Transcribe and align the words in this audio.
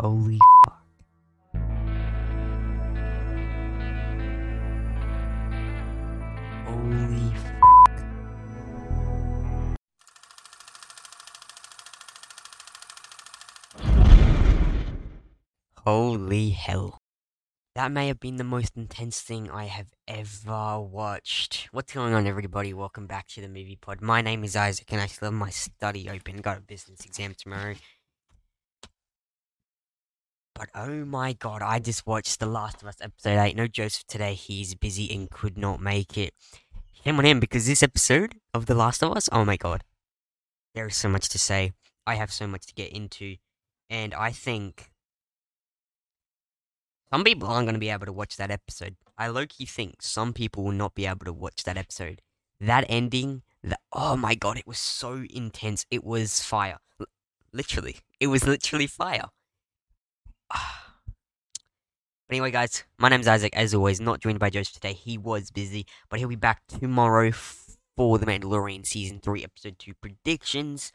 Holy 0.00 0.38
fuck. 0.64 0.78
Holy 6.66 7.34
fuck. 7.34 7.58
Holy 15.78 16.50
hell. 16.50 16.98
That 17.74 17.90
may 17.90 18.06
have 18.06 18.20
been 18.20 18.36
the 18.36 18.44
most 18.44 18.76
intense 18.76 19.20
thing 19.20 19.50
I 19.50 19.64
have 19.64 19.88
ever 20.06 20.80
watched. 20.80 21.66
What's 21.72 21.92
going 21.92 22.14
on, 22.14 22.28
everybody? 22.28 22.72
Welcome 22.72 23.08
back 23.08 23.26
to 23.30 23.40
the 23.40 23.48
Movie 23.48 23.78
Pod. 23.80 24.00
My 24.00 24.22
name 24.22 24.44
is 24.44 24.54
Isaac, 24.54 24.92
and 24.92 25.00
I 25.00 25.06
still 25.06 25.26
have 25.26 25.34
my 25.34 25.50
study 25.50 26.08
open. 26.08 26.36
Got 26.36 26.58
a 26.58 26.60
business 26.60 27.04
exam 27.04 27.34
tomorrow. 27.36 27.74
But 30.58 30.70
oh 30.74 31.04
my 31.04 31.34
god, 31.34 31.62
I 31.62 31.78
just 31.78 32.04
watched 32.04 32.40
The 32.40 32.46
Last 32.46 32.82
of 32.82 32.88
Us 32.88 32.96
episode 33.00 33.38
8. 33.38 33.54
No 33.54 33.68
Joseph 33.68 34.04
today, 34.08 34.34
he's 34.34 34.74
busy 34.74 35.08
and 35.14 35.30
could 35.30 35.56
not 35.56 35.80
make 35.80 36.18
it. 36.18 36.34
Shame 36.92 37.16
on 37.20 37.24
him 37.24 37.38
because 37.38 37.68
this 37.68 37.80
episode 37.80 38.34
of 38.52 38.66
The 38.66 38.74
Last 38.74 39.04
of 39.04 39.16
Us, 39.16 39.28
oh 39.30 39.44
my 39.44 39.56
god. 39.56 39.84
There 40.74 40.88
is 40.88 40.96
so 40.96 41.08
much 41.08 41.28
to 41.28 41.38
say. 41.38 41.74
I 42.08 42.16
have 42.16 42.32
so 42.32 42.48
much 42.48 42.66
to 42.66 42.74
get 42.74 42.90
into. 42.90 43.36
And 43.88 44.12
I 44.12 44.32
think 44.32 44.90
some 47.12 47.22
people 47.22 47.48
aren't 47.48 47.66
going 47.66 47.76
to 47.76 47.80
be 47.80 47.90
able 47.90 48.06
to 48.06 48.12
watch 48.12 48.36
that 48.36 48.50
episode. 48.50 48.96
I 49.16 49.28
low 49.28 49.46
key 49.46 49.64
think 49.64 50.02
some 50.02 50.32
people 50.32 50.64
will 50.64 50.72
not 50.72 50.96
be 50.96 51.06
able 51.06 51.26
to 51.26 51.32
watch 51.32 51.62
that 51.62 51.76
episode. 51.76 52.20
That 52.60 52.84
ending, 52.88 53.42
the, 53.62 53.78
oh 53.92 54.16
my 54.16 54.34
god, 54.34 54.58
it 54.58 54.66
was 54.66 54.80
so 54.80 55.24
intense. 55.30 55.86
It 55.88 56.02
was 56.02 56.42
fire. 56.42 56.78
L- 56.98 57.06
literally. 57.52 57.98
It 58.18 58.26
was 58.26 58.44
literally 58.44 58.88
fire. 58.88 59.26
But 60.50 62.34
anyway, 62.34 62.50
guys, 62.50 62.84
my 62.98 63.08
name's 63.08 63.26
Isaac. 63.26 63.56
As 63.56 63.72
always, 63.72 64.00
not 64.00 64.20
joined 64.20 64.38
by 64.38 64.50
Joseph 64.50 64.74
today. 64.74 64.92
He 64.92 65.16
was 65.16 65.50
busy, 65.50 65.86
but 66.10 66.18
he'll 66.18 66.28
be 66.28 66.36
back 66.36 66.60
tomorrow 66.68 67.30
for 67.32 68.18
the 68.18 68.26
Mandalorian 68.26 68.86
season 68.86 69.18
three, 69.18 69.42
episode 69.42 69.78
two 69.78 69.94
predictions. 69.94 70.92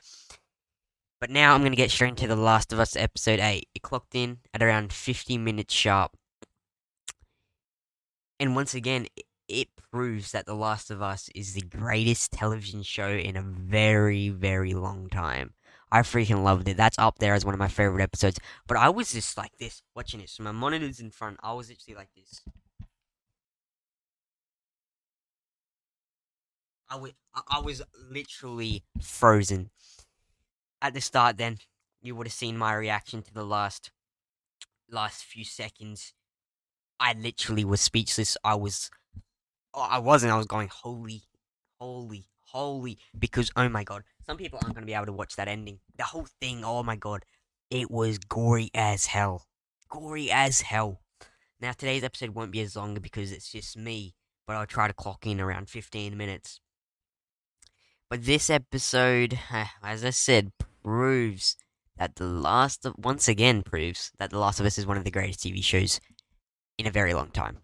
But 1.19 1.29
now 1.29 1.53
I'm 1.53 1.61
going 1.61 1.71
to 1.71 1.77
get 1.77 1.89
straight 1.89 2.09
into 2.09 2.27
The 2.27 2.35
Last 2.35 2.71
of 2.71 2.79
Us 2.79 2.95
episode 2.95 3.39
8. 3.39 3.67
It 3.73 3.81
clocked 3.81 4.13
in 4.13 4.39
at 4.53 4.61
around 4.61 4.91
50 4.93 5.37
minutes 5.37 5.73
sharp. 5.73 6.11
And 8.39 8.55
once 8.55 8.75
again, 8.75 9.07
it 9.47 9.69
proves 9.91 10.33
that 10.33 10.45
The 10.45 10.53
Last 10.53 10.91
of 10.91 11.01
Us 11.01 11.29
is 11.33 11.53
the 11.53 11.61
greatest 11.61 12.31
television 12.31 12.83
show 12.83 13.09
in 13.09 13.37
a 13.37 13.41
very, 13.41 14.29
very 14.29 14.73
long 14.73 15.09
time. 15.09 15.53
I 15.93 15.99
freaking 15.99 16.43
loved 16.43 16.67
it. 16.67 16.75
That's 16.75 16.97
up 16.97 17.19
there 17.19 17.35
as 17.35 17.45
one 17.45 17.53
of 17.53 17.59
my 17.59 17.67
favorite 17.67 18.01
episodes. 18.01 18.39
But 18.65 18.77
I 18.77 18.89
was 18.89 19.13
just 19.13 19.37
like 19.37 19.55
this, 19.59 19.83
watching 19.95 20.21
it. 20.21 20.29
So 20.29 20.41
my 20.41 20.51
monitor's 20.51 20.99
in 20.99 21.11
front. 21.11 21.37
I 21.43 21.53
was 21.53 21.69
actually 21.69 21.93
like 21.93 22.09
this. 22.15 22.41
I 26.89 26.95
was, 26.95 27.11
I 27.47 27.59
was 27.59 27.83
literally 28.09 28.83
frozen. 29.03 29.69
At 30.81 30.95
the 30.95 31.01
start, 31.01 31.37
then, 31.37 31.59
you 32.01 32.15
would 32.15 32.25
have 32.25 32.33
seen 32.33 32.57
my 32.57 32.73
reaction 32.73 33.21
to 33.21 33.31
the 33.31 33.45
last, 33.45 33.91
last 34.89 35.23
few 35.23 35.45
seconds. 35.45 36.13
I 36.99 37.13
literally 37.13 37.65
was 37.65 37.81
speechless. 37.81 38.35
I 38.43 38.55
was, 38.55 38.89
I 39.75 39.99
wasn't. 39.99 40.33
I 40.33 40.37
was 40.37 40.47
going, 40.47 40.69
holy, 40.69 41.21
holy, 41.79 42.25
holy, 42.47 42.97
because 43.17 43.51
oh 43.55 43.69
my 43.69 43.83
god, 43.83 44.03
some 44.25 44.37
people 44.37 44.59
aren't 44.61 44.75
going 44.75 44.83
to 44.83 44.87
be 44.87 44.93
able 44.93 45.05
to 45.07 45.13
watch 45.13 45.35
that 45.35 45.47
ending. 45.47 45.79
The 45.97 46.03
whole 46.03 46.27
thing, 46.39 46.63
oh 46.63 46.83
my 46.83 46.95
god, 46.95 47.25
it 47.69 47.91
was 47.91 48.17
gory 48.17 48.69
as 48.73 49.07
hell. 49.07 49.45
Gory 49.89 50.31
as 50.31 50.61
hell. 50.61 51.01
Now, 51.59 51.71
today's 51.71 52.03
episode 52.03 52.31
won't 52.31 52.51
be 52.51 52.61
as 52.61 52.75
long 52.75 52.95
because 52.95 53.31
it's 53.31 53.51
just 53.51 53.77
me, 53.77 54.15
but 54.45 54.55
I'll 54.55 54.65
try 54.65 54.87
to 54.87 54.93
clock 54.93 55.25
in 55.25 55.39
around 55.39 55.69
15 55.69 56.17
minutes. 56.17 56.59
But 58.09 58.25
this 58.25 58.49
episode, 58.49 59.39
as 59.83 60.03
I 60.05 60.09
said, 60.11 60.51
proves 60.83 61.55
that 61.97 62.15
The 62.15 62.25
Last 62.25 62.85
of 62.85 62.95
once 62.97 63.27
again 63.27 63.63
proves 63.63 64.11
that 64.19 64.29
The 64.29 64.39
Last 64.39 64.59
of 64.59 64.65
Us 64.65 64.77
is 64.77 64.85
one 64.85 64.97
of 64.97 65.03
the 65.03 65.11
greatest 65.11 65.39
TV 65.39 65.63
shows 65.63 65.99
in 66.77 66.87
a 66.87 66.91
very 66.91 67.13
long 67.13 67.29
time. 67.29 67.59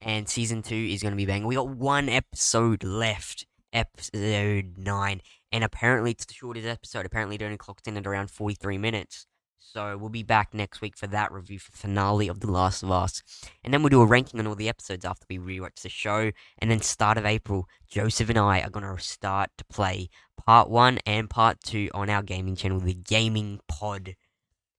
And 0.00 0.28
season 0.28 0.62
two 0.62 0.74
is 0.74 1.02
going 1.02 1.12
to 1.12 1.16
be 1.16 1.26
bang. 1.26 1.46
We 1.46 1.54
got 1.54 1.68
one 1.68 2.08
episode 2.08 2.82
left, 2.82 3.46
episode 3.72 4.74
nine, 4.76 5.20
and 5.52 5.62
apparently 5.62 6.12
it's 6.12 6.24
the 6.24 6.34
shortest 6.34 6.66
episode. 6.66 7.06
Apparently, 7.06 7.36
it 7.36 7.42
only 7.42 7.58
clocked 7.58 7.86
in 7.86 7.96
at 7.96 8.06
around 8.06 8.30
43 8.30 8.78
minutes. 8.78 9.26
So 9.58 9.96
we'll 9.96 10.10
be 10.10 10.22
back 10.22 10.52
next 10.52 10.80
week 10.80 10.96
for 10.96 11.06
that 11.06 11.32
review 11.32 11.58
for 11.58 11.72
finale 11.72 12.28
of 12.28 12.40
The 12.40 12.50
Last 12.50 12.82
of 12.82 12.90
Us. 12.90 13.22
And 13.64 13.72
then 13.72 13.82
we'll 13.82 13.90
do 13.90 14.02
a 14.02 14.06
ranking 14.06 14.38
on 14.40 14.46
all 14.46 14.54
the 14.54 14.68
episodes 14.68 15.04
after 15.04 15.24
we 15.30 15.38
rewatch 15.38 15.80
the 15.82 15.88
show. 15.88 16.30
And 16.58 16.70
then 16.70 16.80
start 16.80 17.16
of 17.16 17.24
April, 17.24 17.66
Joseph 17.88 18.28
and 18.28 18.38
I 18.38 18.60
are 18.60 18.70
going 18.70 18.84
to 18.84 19.02
start 19.02 19.50
to 19.58 19.64
play 19.64 20.10
part 20.36 20.68
one 20.68 20.98
and 21.06 21.30
part 21.30 21.58
two 21.64 21.88
on 21.94 22.10
our 22.10 22.22
gaming 22.22 22.56
channel, 22.56 22.80
the 22.80 22.92
Gaming 22.92 23.60
Pod. 23.68 24.14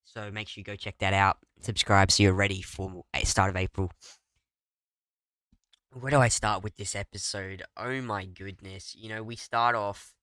So 0.04 0.30
make 0.30 0.48
sure 0.48 0.62
you 0.62 0.66
go 0.66 0.76
check 0.76 0.98
that 1.00 1.14
out. 1.14 1.38
Subscribe 1.62 2.12
so 2.12 2.22
you're 2.22 2.34
ready 2.34 2.62
for 2.62 3.04
start 3.24 3.50
of 3.50 3.56
April. 3.56 3.90
Where 5.92 6.12
do 6.12 6.20
I 6.20 6.28
start 6.28 6.64
with 6.64 6.76
this 6.76 6.96
episode? 6.96 7.64
Oh 7.78 8.02
my 8.02 8.26
goodness. 8.26 8.96
You 8.96 9.10
know, 9.10 9.24
we 9.24 9.36
start 9.36 9.76
off 9.76 10.14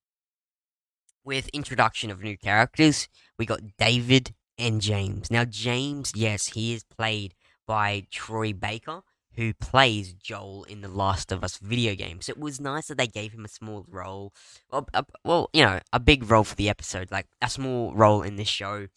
with 1.23 1.49
introduction 1.49 2.09
of 2.09 2.21
new 2.21 2.37
characters. 2.37 3.07
We 3.37 3.45
got 3.45 3.77
David 3.77 4.33
and 4.57 4.81
James. 4.81 5.31
Now, 5.31 5.45
James, 5.45 6.13
yes, 6.15 6.47
he 6.47 6.73
is 6.73 6.83
played 6.83 7.33
by 7.67 8.05
Troy 8.11 8.53
Baker, 8.53 9.01
who 9.35 9.53
plays 9.53 10.13
Joel 10.13 10.63
in 10.65 10.81
the 10.81 10.87
Last 10.87 11.31
of 11.31 11.43
Us 11.43 11.57
video 11.57 11.95
games. 11.95 12.25
So 12.25 12.31
it 12.31 12.39
was 12.39 12.59
nice 12.59 12.87
that 12.87 12.97
they 12.97 13.07
gave 13.07 13.31
him 13.31 13.45
a 13.45 13.49
small 13.49 13.85
role. 13.87 14.33
Well, 14.71 14.87
a, 14.93 15.05
well, 15.23 15.49
you 15.53 15.63
know, 15.63 15.79
a 15.93 15.99
big 15.99 16.29
role 16.29 16.43
for 16.43 16.55
the 16.55 16.69
episode, 16.69 17.11
like 17.11 17.27
a 17.41 17.49
small 17.49 17.93
role 17.93 18.21
in 18.21 18.35
this 18.35 18.47
show. 18.47 18.87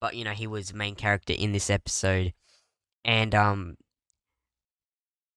But 0.00 0.14
you 0.14 0.24
know, 0.24 0.32
he 0.32 0.46
was 0.46 0.68
the 0.68 0.76
main 0.76 0.94
character 0.94 1.32
in 1.32 1.52
this 1.52 1.70
episode, 1.70 2.34
and 3.04 3.34
um, 3.34 3.76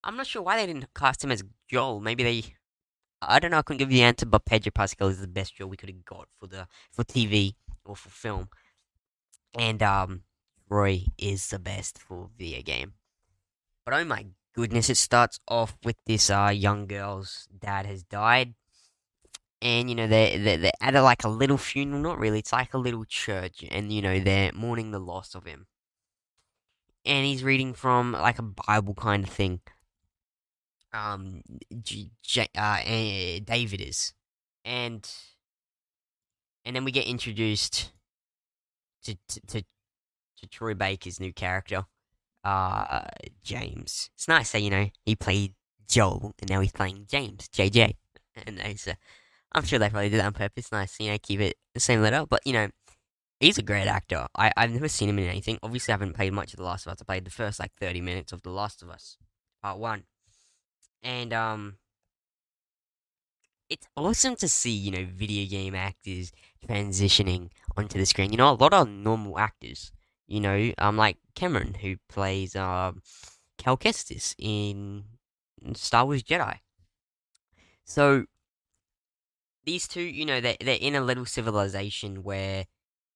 I'm 0.03 0.17
not 0.17 0.28
sure 0.28 0.41
why 0.41 0.57
they 0.57 0.66
didn't 0.66 0.94
cast 0.94 1.23
him 1.23 1.31
as 1.31 1.44
Joel. 1.69 2.01
Maybe 2.01 2.23
they 2.23 2.44
I 3.22 3.40
don't 3.40 3.52
know. 3.52 3.59
I 3.59 3.62
couldn't 3.62 3.80
give 3.80 3.91
you 3.91 3.97
the 3.97 4.03
answer, 4.03 4.25
but 4.25 4.46
Pedro 4.46 4.72
Pascal 4.72 5.09
is 5.09 5.19
the 5.19 5.28
best 5.28 5.56
Joel 5.56 5.69
we 5.69 5.78
could 5.78 5.90
have 5.90 6.06
got 6.06 6.28
for 6.38 6.47
the 6.47 6.68
for 6.91 7.03
TV 7.03 7.56
or 7.84 7.96
for 7.96 8.09
film, 8.09 8.50
and 9.57 9.84
um, 9.84 10.24
Troy 10.68 11.03
is 11.18 11.50
the 11.50 11.59
best 11.59 11.97
for 11.97 12.29
video 12.38 12.62
game. 12.62 12.94
But 13.85 13.96
oh 13.96 14.06
my 14.06 14.28
goodness, 14.56 14.90
it 14.90 14.97
starts 14.97 15.40
off 15.47 15.75
with 15.84 15.97
this 16.06 16.29
uh 16.29 16.52
young 16.53 16.88
girl's 16.88 17.47
dad 17.58 17.85
has 17.85 18.03
died, 18.03 18.53
and 19.62 19.90
you 19.90 19.96
know 19.96 20.08
they 20.08 20.38
they 20.38 20.56
they're 20.56 20.72
at 20.81 20.96
a, 20.96 21.02
like 21.02 21.25
a 21.25 21.29
little 21.29 21.58
funeral. 21.58 22.02
Not 22.02 22.19
really. 22.19 22.40
It's 22.40 22.53
like 22.53 22.74
a 22.74 22.78
little 22.78 23.03
church, 23.03 23.66
and 23.69 23.91
you 23.91 24.02
know 24.02 24.19
they're 24.19 24.53
mourning 24.53 24.91
the 24.91 25.00
loss 25.00 25.35
of 25.35 25.46
him. 25.46 25.68
And 27.06 27.25
he's 27.25 27.44
reading 27.44 27.74
from 27.74 28.13
like 28.13 28.40
a 28.40 28.44
Bible 28.44 28.94
kind 28.94 29.24
of 29.25 29.29
thing 29.29 29.62
um 30.94 31.42
J- 31.82 32.50
uh, 32.56 32.80
David 33.44 33.82
is, 33.82 34.14
and 34.66 35.09
and 36.66 36.76
then 36.76 36.84
we 36.84 36.91
get 36.91 37.06
introduced 37.06 37.91
to 39.03 39.16
to 39.28 39.41
to, 39.47 39.62
to 39.62 40.47
Troy 40.47 40.74
Baker's 40.74 41.20
new 41.20 41.34
character, 41.34 41.86
uh 42.44 43.02
James. 43.44 44.09
It's 44.16 44.28
nice 44.28 44.52
that 44.52 44.62
you 44.62 44.70
know 44.70 44.90
he 45.06 45.16
played 45.16 45.53
Joel 45.88 46.34
and 46.40 46.50
now 46.50 46.62
he's 46.62 46.72
playing 46.72 47.06
James 47.09 47.47
JJ, 47.50 47.96
and 48.46 48.59
uh, 48.59 48.94
I'm 49.53 49.64
sure 49.64 49.80
they 49.80 49.90
probably 49.90 50.09
did 50.09 50.20
that 50.20 50.28
on 50.28 50.34
purpose. 50.34 50.72
Nice, 50.72 51.00
you 51.00 51.12
know, 51.12 51.18
keep 51.22 51.40
it 51.40 51.58
the 51.74 51.80
same 51.80 52.02
letter, 52.02 52.26
but 52.30 52.42
you 52.46 52.53
know. 52.53 52.70
He's 53.42 53.58
a 53.58 53.64
great 53.64 53.88
actor. 53.88 54.28
I, 54.35 54.52
I've 54.58 54.74
never 54.74 54.90
seen 54.90 55.08
him 55.08 55.18
in 55.18 55.30
anything. 55.30 55.59
Obviously, 55.64 55.94
I 55.94 55.96
haven't 55.96 56.14
played 56.14 56.34
much 56.34 56.52
of 56.52 56.58
The 56.58 56.64
Last 56.64 56.85
of 56.85 56.92
Us. 56.92 56.97
I 57.02 57.06
played 57.06 57.24
the 57.24 57.32
first 57.32 57.58
like 57.58 57.72
30 57.80 58.02
minutes 58.02 58.34
of 58.34 58.42
The 58.42 58.50
Last 58.50 58.84
of 58.84 58.90
Us, 58.90 59.16
part 59.64 59.80
one 59.80 60.03
and 61.03 61.34
um 61.34 61.78
it's 63.69 63.87
awesome 63.96 64.35
to 64.35 64.47
see 64.47 64.72
you 64.72 64.91
know 64.91 65.05
video 65.05 65.47
game 65.47 65.75
actors 65.75 66.31
transitioning 66.67 67.49
onto 67.78 67.97
the 67.97 68.05
screen. 68.05 68.31
You 68.31 68.37
know 68.37 68.51
a 68.51 68.53
lot 68.53 68.73
of 68.73 68.90
normal 68.90 69.37
actors 69.40 69.91
you 70.28 70.40
know 70.40 70.72
um 70.78 70.97
like 70.97 71.17
cameron 71.35 71.75
who 71.81 71.96
plays 72.07 72.55
um 72.55 73.01
cal 73.57 73.78
kestis 73.78 74.35
in 74.37 75.03
star 75.73 76.05
wars 76.05 76.23
jedi. 76.23 76.57
So 77.85 78.25
these 79.66 79.87
two 79.87 80.01
you 80.01 80.25
know 80.25 80.41
they're, 80.41 80.57
they're 80.59 80.78
in 80.79 80.96
a 80.96 81.01
little 81.01 81.25
civilization 81.25 82.23
where 82.23 82.66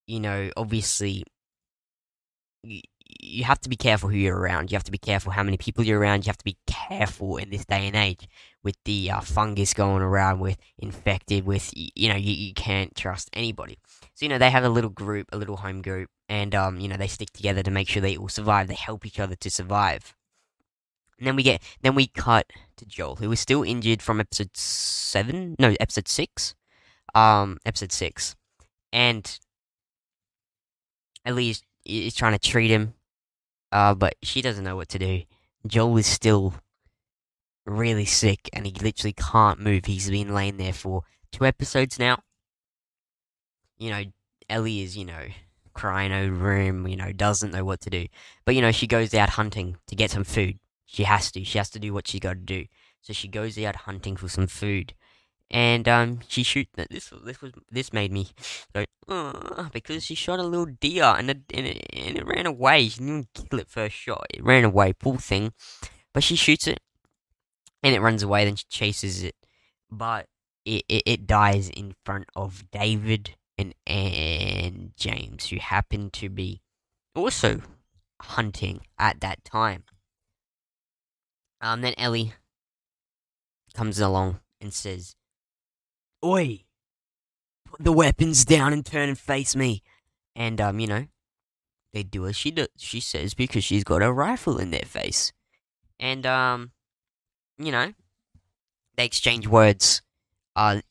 you 0.08 0.20
know 0.20 0.52
obviously 0.56 1.24
you 3.20 3.44
have 3.44 3.60
to 3.62 3.70
be 3.70 3.76
careful 3.76 4.10
who 4.10 4.18
you're 4.18 4.38
around. 4.38 4.72
You 4.72 4.76
have 4.76 4.84
to 4.86 4.92
be 4.92 4.98
careful 4.98 5.32
how 5.32 5.44
many 5.44 5.58
people 5.58 5.84
you're 5.84 6.00
around. 6.00 6.26
You 6.26 6.30
have 6.30 6.38
to 6.38 6.44
be 6.44 6.58
careful 6.68 7.38
in 7.38 7.50
this 7.50 7.66
day 7.66 7.88
and 7.88 7.96
age 7.96 8.28
with 8.64 8.78
the 8.86 9.12
uh, 9.12 9.22
fungus 9.22 9.74
going 9.74 10.02
around, 10.02 10.40
with 10.40 10.58
infected, 10.80 11.46
with 11.46 11.72
you 11.74 12.10
know 12.10 12.16
you, 12.16 12.34
you 12.34 12.54
can't 12.54 12.96
trust 12.96 13.30
anybody. 13.34 13.78
So 14.14 14.26
you 14.26 14.30
know 14.30 14.38
they 14.38 14.50
have 14.50 14.64
a 14.64 14.70
little 14.70 14.90
group, 14.90 15.28
a 15.34 15.38
little 15.38 15.58
home 15.58 15.82
group, 15.82 16.10
and 16.30 16.56
um, 16.56 16.80
you 16.80 16.88
know 16.88 16.98
they 16.98 17.08
stick 17.08 17.32
together 17.32 17.64
to 17.64 17.72
make 17.72 17.90
sure 17.90 18.02
they 18.02 18.18
all 18.18 18.30
survive. 18.30 18.68
They 18.68 18.76
help 18.76 19.06
each 19.06 19.20
other 19.20 19.36
to 19.36 19.50
survive. 19.50 20.16
And 21.20 21.28
then 21.28 21.36
we 21.36 21.44
get, 21.44 21.62
then 21.82 21.96
we 21.96 22.08
cut 22.08 22.48
to 22.76 22.86
Joel, 22.86 23.16
who 23.16 23.30
was 23.30 23.40
still 23.40 23.64
injured 23.64 24.02
from 24.02 24.20
episode 24.20 24.50
seven, 24.58 25.56
no, 25.60 25.74
episode 25.80 26.08
six, 26.08 26.56
um, 27.16 27.60
episode 27.66 27.92
six, 27.92 28.36
and 28.92 29.40
Ellie 31.26 31.52
is, 31.52 31.62
is 31.86 32.16
trying 32.16 32.34
to 32.34 32.40
treat 32.40 32.70
him, 32.70 32.94
uh, 33.74 33.96
but 33.96 34.14
she 34.22 34.42
doesn't 34.42 34.64
know 34.64 34.76
what 34.76 34.88
to 34.90 35.00
do. 35.00 35.24
Joel 35.66 35.98
is 35.98 36.06
still 36.06 36.54
really 37.66 38.06
sick, 38.06 38.48
and 38.54 38.68
he 38.68 38.72
literally 38.72 39.14
can't 39.14 39.60
move. 39.60 39.86
He's 39.86 40.10
been 40.10 40.34
laying 40.34 40.58
there 40.58 40.74
for 40.74 41.02
two 41.32 41.46
episodes 41.46 41.98
now. 41.98 42.20
You 43.80 43.90
know, 43.90 44.04
Ellie 44.48 44.82
is, 44.82 44.96
you 44.96 45.06
know, 45.06 45.26
crying 45.74 46.14
over 46.14 46.56
him, 46.56 46.88
you 46.88 46.96
know, 46.96 47.12
doesn't 47.12 47.52
know 47.52 47.66
what 47.66 47.82
to 47.82 47.90
do. 47.90 48.06
But, 48.46 48.54
you 48.54 48.62
know, 48.62 48.72
she 48.72 48.86
goes 48.86 49.12
out 49.16 49.32
hunting 49.32 49.78
to 49.88 49.96
get 49.96 50.12
some 50.12 50.24
food. 50.24 50.60
She 50.86 51.06
has 51.06 51.32
to. 51.32 51.44
She 51.44 51.58
has 51.58 51.72
to 51.72 51.80
do 51.80 51.94
what 51.94 52.08
she 52.08 52.20
got 52.20 52.34
to 52.34 52.40
do. 52.40 52.66
So 53.02 53.12
she 53.12 53.28
goes 53.28 53.58
out 53.58 53.76
hunting 53.76 54.16
for 54.16 54.30
some 54.30 54.46
food. 54.46 54.94
And 55.54 55.88
um, 55.88 56.20
she 56.28 56.42
shoot. 56.42 56.68
This 56.74 57.14
this 57.24 57.40
was 57.40 57.52
this 57.70 57.94
made 57.94 58.12
me 58.12 58.30
go 58.74 58.86
because 59.72 60.04
she 60.04 60.16
shot 60.16 60.40
a 60.40 60.44
little 60.44 60.66
deer 60.66 61.04
and 61.04 61.30
it, 61.30 61.42
and 61.54 61.68
it 61.68 61.86
and 61.94 62.18
it 62.18 62.26
ran 62.26 62.48
away. 62.48 62.88
She 62.88 63.00
didn't 63.00 63.28
kill 63.36 63.60
it 63.60 63.68
first 63.68 63.96
shot. 63.96 64.26
It 64.34 64.44
ran 64.44 64.64
away, 64.64 64.94
poor 64.94 65.18
thing. 65.18 65.54
But 66.12 66.24
she 66.24 66.36
shoots 66.36 66.68
it, 66.68 66.80
and 67.84 67.94
it 67.94 68.02
runs 68.02 68.24
away. 68.24 68.46
Then 68.46 68.56
she 68.56 68.66
chases 68.68 69.24
it, 69.24 69.36
but 69.92 70.28
it, 70.66 70.84
it, 70.90 71.04
it 71.06 71.28
dies 71.28 71.70
in 71.70 71.94
front 72.04 72.26
of 72.36 72.64
David 72.72 73.36
and 73.56 73.76
and 73.86 74.94
James, 74.98 75.50
who 75.50 75.58
happen 75.58 76.10
to 76.12 76.30
be 76.30 76.62
also 77.16 77.62
hunting 78.22 78.82
at 78.98 79.22
that 79.22 79.44
time. 79.46 79.84
Um, 81.62 81.82
then 81.82 81.94
Ellie 81.98 82.34
comes 83.74 84.00
along 84.00 84.40
and 84.60 84.74
says, 84.74 85.16
"Oi, 86.24 86.64
put 87.66 87.84
the 87.84 87.92
weapons 87.92 88.46
down 88.46 88.74
and 88.74 88.86
turn 88.86 89.10
and 89.10 89.18
face 89.18 89.56
me." 89.56 89.82
And 90.36 90.60
um, 90.62 90.80
you 90.80 90.88
know, 90.88 91.08
they 91.94 92.04
do 92.04 92.28
as 92.28 92.36
she 92.36 92.52
does. 92.52 92.70
She 92.78 93.00
says 93.00 93.34
because 93.34 93.64
she's 93.64 93.84
got 93.84 94.02
a 94.02 94.12
rifle 94.12 94.58
in 94.58 94.72
their 94.72 94.86
face, 94.86 95.32
and 96.00 96.26
um, 96.26 96.72
you 97.58 97.72
know, 97.72 97.94
they 98.96 99.06
exchange 99.06 99.48
words. 99.48 100.02
Uh, 100.56 100.82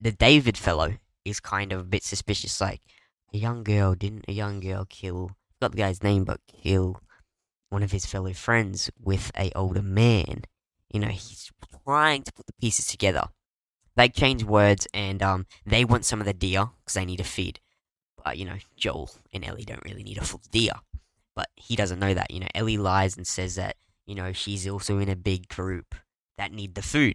the 0.00 0.12
David 0.12 0.56
fellow 0.56 0.94
is 1.24 1.40
kind 1.40 1.72
of 1.72 1.80
a 1.80 1.84
bit 1.84 2.02
suspicious. 2.02 2.60
Like, 2.60 2.80
a 3.32 3.38
young 3.38 3.62
girl 3.62 3.94
didn't 3.94 4.24
a 4.28 4.32
young 4.32 4.60
girl 4.60 4.86
kill? 4.88 5.36
Got 5.60 5.72
the 5.72 5.78
guy's 5.78 6.02
name, 6.02 6.24
but 6.24 6.40
kill 6.46 7.00
one 7.68 7.82
of 7.82 7.92
his 7.92 8.06
fellow 8.06 8.32
friends 8.32 8.90
with 9.00 9.30
a 9.36 9.52
older 9.54 9.82
man. 9.82 10.42
You 10.92 11.00
know, 11.00 11.08
he's 11.08 11.50
trying 11.84 12.24
to 12.24 12.32
put 12.32 12.46
the 12.46 12.52
pieces 12.60 12.86
together. 12.86 13.28
They 14.00 14.08
change 14.08 14.44
words, 14.44 14.88
and 14.94 15.22
um, 15.22 15.44
they 15.66 15.84
want 15.84 16.06
some 16.06 16.20
of 16.20 16.26
the 16.26 16.32
deer 16.32 16.70
because 16.80 16.94
they 16.94 17.04
need 17.04 17.20
a 17.20 17.24
feed. 17.24 17.60
But 18.24 18.38
you 18.38 18.46
know, 18.46 18.56
Joel 18.74 19.10
and 19.30 19.44
Ellie 19.44 19.66
don't 19.66 19.84
really 19.84 20.02
need 20.02 20.16
a 20.16 20.24
full 20.24 20.40
deer. 20.50 20.72
But 21.36 21.50
he 21.54 21.76
doesn't 21.76 21.98
know 21.98 22.14
that. 22.14 22.30
You 22.30 22.40
know, 22.40 22.46
Ellie 22.54 22.78
lies 22.78 23.18
and 23.18 23.26
says 23.26 23.56
that 23.56 23.76
you 24.06 24.14
know 24.14 24.32
she's 24.32 24.66
also 24.66 25.00
in 25.00 25.10
a 25.10 25.16
big 25.16 25.48
group 25.48 25.94
that 26.38 26.50
need 26.50 26.76
the 26.76 26.80
food, 26.80 27.14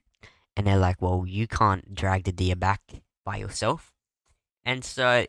and 0.55 0.67
they're 0.67 0.77
like, 0.77 1.01
"Well, 1.01 1.25
you 1.27 1.47
can't 1.47 1.95
drag 1.95 2.25
the 2.25 2.31
deer 2.31 2.55
back 2.55 2.81
by 3.25 3.37
yourself." 3.37 3.91
And 4.63 4.85
so 4.85 5.25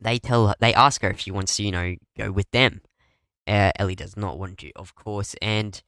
they 0.00 0.18
tell 0.18 0.48
her, 0.48 0.54
they 0.58 0.72
ask 0.72 1.02
her 1.02 1.10
if 1.10 1.20
she 1.20 1.30
wants 1.30 1.54
to, 1.56 1.64
you 1.64 1.72
know, 1.72 1.96
go 2.16 2.32
with 2.32 2.50
them. 2.52 2.80
Uh, 3.46 3.72
Ellie 3.78 3.94
does 3.94 4.16
not 4.16 4.38
want 4.38 4.56
to, 4.60 4.72
of 4.72 4.94
course, 4.94 5.34
and 5.42 5.82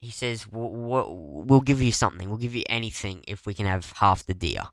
he 0.00 0.10
says, 0.10 0.46
"We'll 0.50 1.60
give 1.60 1.82
you 1.82 1.92
something. 1.92 2.28
We'll 2.28 2.38
give 2.38 2.54
you 2.54 2.64
anything 2.68 3.24
if 3.26 3.46
we 3.46 3.54
can 3.54 3.66
have 3.66 3.92
half 3.92 4.24
the 4.24 4.34
deer." 4.34 4.64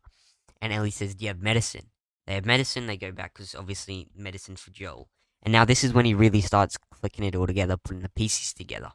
And 0.62 0.72
Ellie 0.74 0.92
says, 0.92 1.16
"Do 1.16 1.26
you 1.26 1.30
have 1.30 1.42
medicine?" 1.42 1.90
They 2.26 2.34
have 2.36 2.46
medicine. 2.46 2.88
They 2.88 2.98
go 2.98 3.12
back 3.12 3.34
because 3.34 3.54
obviously 3.56 4.08
medicine 4.16 4.56
for 4.56 4.72
Joel. 4.72 5.10
And 5.44 5.52
now 5.52 5.64
this 5.64 5.84
is 5.84 5.94
when 5.94 6.06
he 6.06 6.14
really 6.14 6.42
starts 6.42 6.78
clicking 6.78 7.24
it 7.24 7.36
all 7.36 7.46
together, 7.46 7.78
putting 7.78 8.02
the 8.02 8.10
pieces 8.10 8.52
together. 8.54 8.92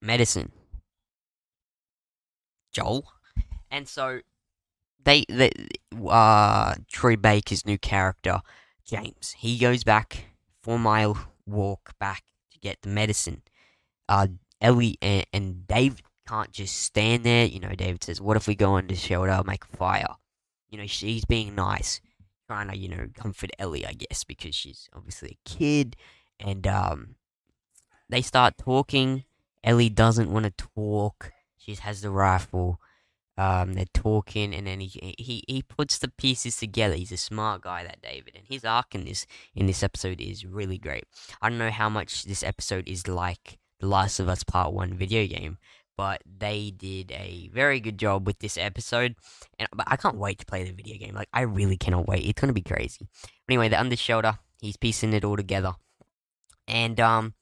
Medicine. 0.00 0.50
Joel. 2.72 3.06
And 3.70 3.88
so 3.88 4.20
they, 5.04 5.24
they 5.28 5.50
uh 6.08 6.74
Troy 6.90 7.16
Baker's 7.16 7.64
new 7.64 7.78
character, 7.78 8.40
James, 8.84 9.36
he 9.38 9.58
goes 9.58 9.84
back 9.84 10.34
four 10.62 10.78
mile 10.78 11.16
walk 11.46 11.92
back 12.00 12.24
to 12.52 12.58
get 12.58 12.82
the 12.82 12.88
medicine. 12.88 13.42
Uh 14.08 14.26
Ellie 14.60 14.98
and, 15.02 15.26
and 15.32 15.66
David 15.66 16.02
can't 16.26 16.52
just 16.52 16.76
stand 16.76 17.24
there. 17.24 17.46
You 17.46 17.60
know, 17.60 17.74
David 17.74 18.02
says, 18.04 18.20
What 18.20 18.36
if 18.36 18.46
we 18.46 18.54
go 18.54 18.76
into 18.76 18.94
shelter, 18.94 19.42
make 19.46 19.64
a 19.64 19.76
fire? 19.76 20.16
You 20.70 20.78
know, 20.78 20.86
she's 20.86 21.24
being 21.24 21.54
nice, 21.54 22.00
trying 22.46 22.68
to, 22.68 22.76
you 22.76 22.88
know, 22.88 23.08
comfort 23.14 23.50
Ellie, 23.58 23.86
I 23.86 23.92
guess, 23.92 24.24
because 24.24 24.54
she's 24.54 24.88
obviously 24.94 25.38
a 25.38 25.48
kid. 25.48 25.96
And 26.40 26.66
um 26.66 27.16
they 28.08 28.22
start 28.22 28.58
talking. 28.58 29.24
Ellie 29.62 29.88
doesn't 29.88 30.30
want 30.30 30.44
to 30.44 30.68
talk. 30.74 31.32
She 31.56 31.74
has 31.74 32.02
the 32.02 32.10
rifle. 32.10 32.80
Um, 33.36 33.72
they're 33.72 33.86
talking, 33.92 34.54
and 34.54 34.66
then 34.68 34.78
he, 34.78 35.14
he 35.18 35.42
he 35.48 35.62
puts 35.62 35.98
the 35.98 36.08
pieces 36.08 36.56
together. 36.56 36.94
He's 36.94 37.10
a 37.10 37.16
smart 37.16 37.62
guy, 37.62 37.82
that 37.82 38.00
David, 38.00 38.36
and 38.36 38.46
his 38.46 38.64
arc 38.64 38.94
in 38.94 39.06
this 39.06 39.26
in 39.56 39.66
this 39.66 39.82
episode 39.82 40.20
is 40.20 40.46
really 40.46 40.78
great. 40.78 41.04
I 41.42 41.48
don't 41.48 41.58
know 41.58 41.70
how 41.72 41.88
much 41.88 42.24
this 42.24 42.44
episode 42.44 42.88
is 42.88 43.08
like 43.08 43.58
the 43.84 43.90
Last 43.90 44.18
of 44.18 44.28
Us 44.28 44.42
Part 44.42 44.72
One 44.72 44.94
video 44.94 45.26
game, 45.26 45.58
but 45.96 46.22
they 46.26 46.70
did 46.70 47.12
a 47.12 47.50
very 47.52 47.80
good 47.80 47.98
job 47.98 48.26
with 48.26 48.38
this 48.38 48.56
episode, 48.56 49.14
and 49.58 49.68
but 49.74 49.86
I 49.88 49.96
can't 49.96 50.16
wait 50.16 50.38
to 50.38 50.46
play 50.46 50.64
the 50.64 50.72
video 50.72 50.96
game. 50.96 51.14
Like 51.14 51.28
I 51.32 51.42
really 51.42 51.76
cannot 51.76 52.08
wait. 52.08 52.24
It's 52.24 52.40
gonna 52.40 52.52
be 52.52 52.62
crazy. 52.62 53.06
Anyway, 53.48 53.68
the 53.68 53.78
under 53.78 53.96
shelter, 53.96 54.38
he's 54.60 54.76
piecing 54.76 55.12
it 55.12 55.24
all 55.24 55.36
together, 55.36 55.74
and 56.66 56.98
um, 56.98 57.34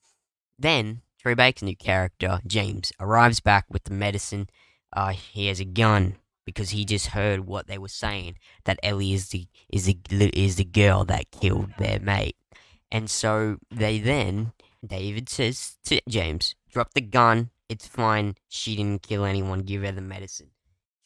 then 0.58 1.02
Troy 1.20 1.34
Baker's 1.34 1.62
new 1.62 1.76
character 1.76 2.40
James 2.46 2.92
arrives 2.98 3.40
back 3.40 3.66
with 3.70 3.84
the 3.84 3.94
medicine 3.94 4.48
uh, 4.92 5.10
he 5.10 5.46
has 5.46 5.60
a 5.60 5.64
gun 5.64 6.16
because 6.44 6.70
he 6.70 6.84
just 6.84 7.08
heard 7.08 7.46
what 7.46 7.66
they 7.66 7.78
were 7.78 7.88
saying 7.88 8.36
that 8.64 8.78
Ellie 8.82 9.12
is 9.12 9.28
the 9.28 9.46
is 9.72 9.86
the 9.86 9.98
is 10.34 10.56
the 10.56 10.64
girl 10.64 11.04
that 11.04 11.30
killed 11.30 11.70
their 11.78 12.00
mate, 12.00 12.36
and 12.90 13.08
so 13.08 13.58
they 13.70 13.98
then 13.98 14.52
David 14.84 15.28
says 15.28 15.78
to 15.84 16.00
James, 16.08 16.54
"Drop 16.70 16.92
the 16.94 17.00
gun. 17.00 17.50
It's 17.68 17.86
fine. 17.86 18.34
She 18.48 18.76
didn't 18.76 19.02
kill 19.02 19.24
anyone. 19.24 19.60
Give 19.60 19.82
her 19.82 19.92
the 19.92 20.00
medicine." 20.00 20.50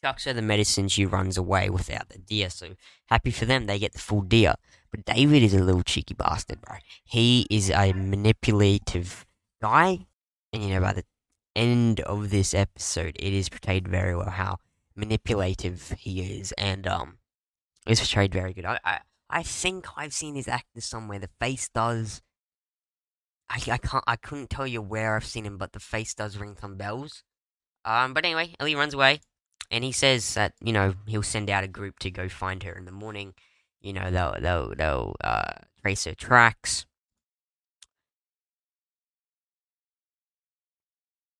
Chucks 0.03 0.25
her 0.25 0.33
the 0.33 0.41
medicine. 0.41 0.87
She 0.87 1.05
runs 1.05 1.37
away 1.37 1.69
without 1.69 2.09
the 2.09 2.19
deer. 2.19 2.49
So 2.49 2.75
happy 3.07 3.31
for 3.31 3.45
them. 3.45 3.65
They 3.65 3.79
get 3.79 3.93
the 3.93 3.99
full 3.99 4.21
deer. 4.21 4.55
But 4.91 5.05
David 5.05 5.43
is 5.43 5.53
a 5.53 5.63
little 5.63 5.83
cheeky 5.83 6.13
bastard, 6.13 6.61
bro. 6.61 6.77
He 7.03 7.47
is 7.49 7.69
a 7.69 7.93
manipulative 7.93 9.25
guy, 9.61 10.07
and 10.53 10.63
you 10.63 10.69
know 10.69 10.81
by 10.81 10.93
the 10.93 11.03
end 11.55 11.99
of 12.01 12.29
this 12.29 12.53
episode, 12.53 13.15
it 13.19 13.33
is 13.33 13.49
portrayed 13.49 13.87
very 13.87 14.15
well 14.15 14.29
how 14.29 14.59
manipulative 14.95 15.95
he 15.99 16.21
is, 16.39 16.51
and 16.53 16.87
um, 16.87 17.17
it's 17.85 17.99
portrayed 17.99 18.33
very 18.33 18.53
good. 18.53 18.65
I, 18.65 18.79
I, 18.85 18.99
I 19.29 19.43
think 19.43 19.87
I've 19.97 20.13
seen 20.13 20.35
his 20.35 20.47
actor 20.47 20.81
somewhere. 20.81 21.19
The 21.19 21.29
face 21.39 21.69
does. 21.69 22.21
I, 23.49 23.61
I 23.71 23.77
can't. 23.77 24.03
I 24.07 24.15
couldn't 24.15 24.49
tell 24.49 24.67
you 24.67 24.81
where 24.81 25.15
I've 25.15 25.25
seen 25.25 25.45
him, 25.45 25.57
but 25.57 25.73
the 25.73 25.79
face 25.79 26.13
does 26.13 26.37
ring 26.37 26.57
some 26.59 26.75
bells. 26.75 27.23
Um, 27.85 28.13
but 28.13 28.25
anyway, 28.25 28.55
Ellie 28.59 28.75
runs 28.75 28.93
away, 28.93 29.21
and 29.71 29.83
he 29.83 29.91
says 29.91 30.33
that 30.33 30.53
you 30.61 30.73
know 30.73 30.95
he'll 31.05 31.23
send 31.23 31.49
out 31.49 31.63
a 31.63 31.67
group 31.67 31.99
to 31.99 32.11
go 32.11 32.29
find 32.29 32.63
her 32.63 32.73
in 32.73 32.85
the 32.85 32.91
morning. 32.91 33.33
You 33.81 33.93
know 33.93 34.11
they'll 34.11 34.35
they'll 34.41 34.75
they'll 34.75 35.15
uh, 35.23 35.53
trace 35.81 36.05
her 36.05 36.15
tracks. 36.15 36.85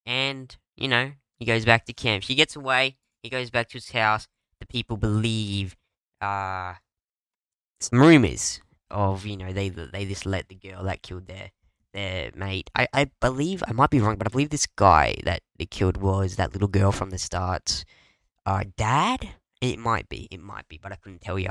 and 0.08 0.56
you 0.76 0.88
know 0.88 1.12
he 1.38 1.46
goes 1.46 1.66
back 1.66 1.86
to 1.86 1.94
camp. 1.94 2.24
She 2.24 2.34
gets 2.34 2.56
away. 2.56 2.98
He 3.22 3.30
goes 3.30 3.52
back 3.52 3.70
to 3.70 3.74
his 3.74 3.92
house. 3.92 4.28
The 4.60 4.66
people 4.66 4.98
believe 4.98 5.76
uh, 6.20 6.74
some 7.80 8.00
rumors 8.00 8.60
of 8.90 9.26
you 9.26 9.38
know 9.38 9.52
they 9.52 9.70
they 9.70 10.06
just 10.06 10.26
let 10.26 10.48
the 10.48 10.56
girl 10.56 10.84
that 10.86 11.04
killed 11.04 11.28
their 11.28 11.52
mate. 12.36 12.70
I, 12.76 12.88
I 12.94 13.12
believe 13.22 13.64
I 13.68 13.72
might 13.74 13.90
be 13.90 14.00
wrong, 14.00 14.18
but 14.18 14.28
I 14.28 14.32
believe 14.32 14.50
this 14.50 14.68
guy 14.68 15.16
that 15.26 15.42
they 15.58 15.66
killed 15.66 15.98
was 15.98 16.36
that 16.36 16.54
little 16.54 16.68
girl 16.68 16.92
from 16.92 17.10
the 17.10 17.18
start. 17.18 17.84
Uh, 18.46 18.64
dad. 18.78 19.30
It 19.60 19.80
might 19.80 20.08
be, 20.08 20.28
it 20.30 20.40
might 20.40 20.68
be, 20.68 20.78
but 20.78 20.92
I 20.92 20.98
couldn't 20.98 21.22
tell 21.22 21.40
you. 21.40 21.50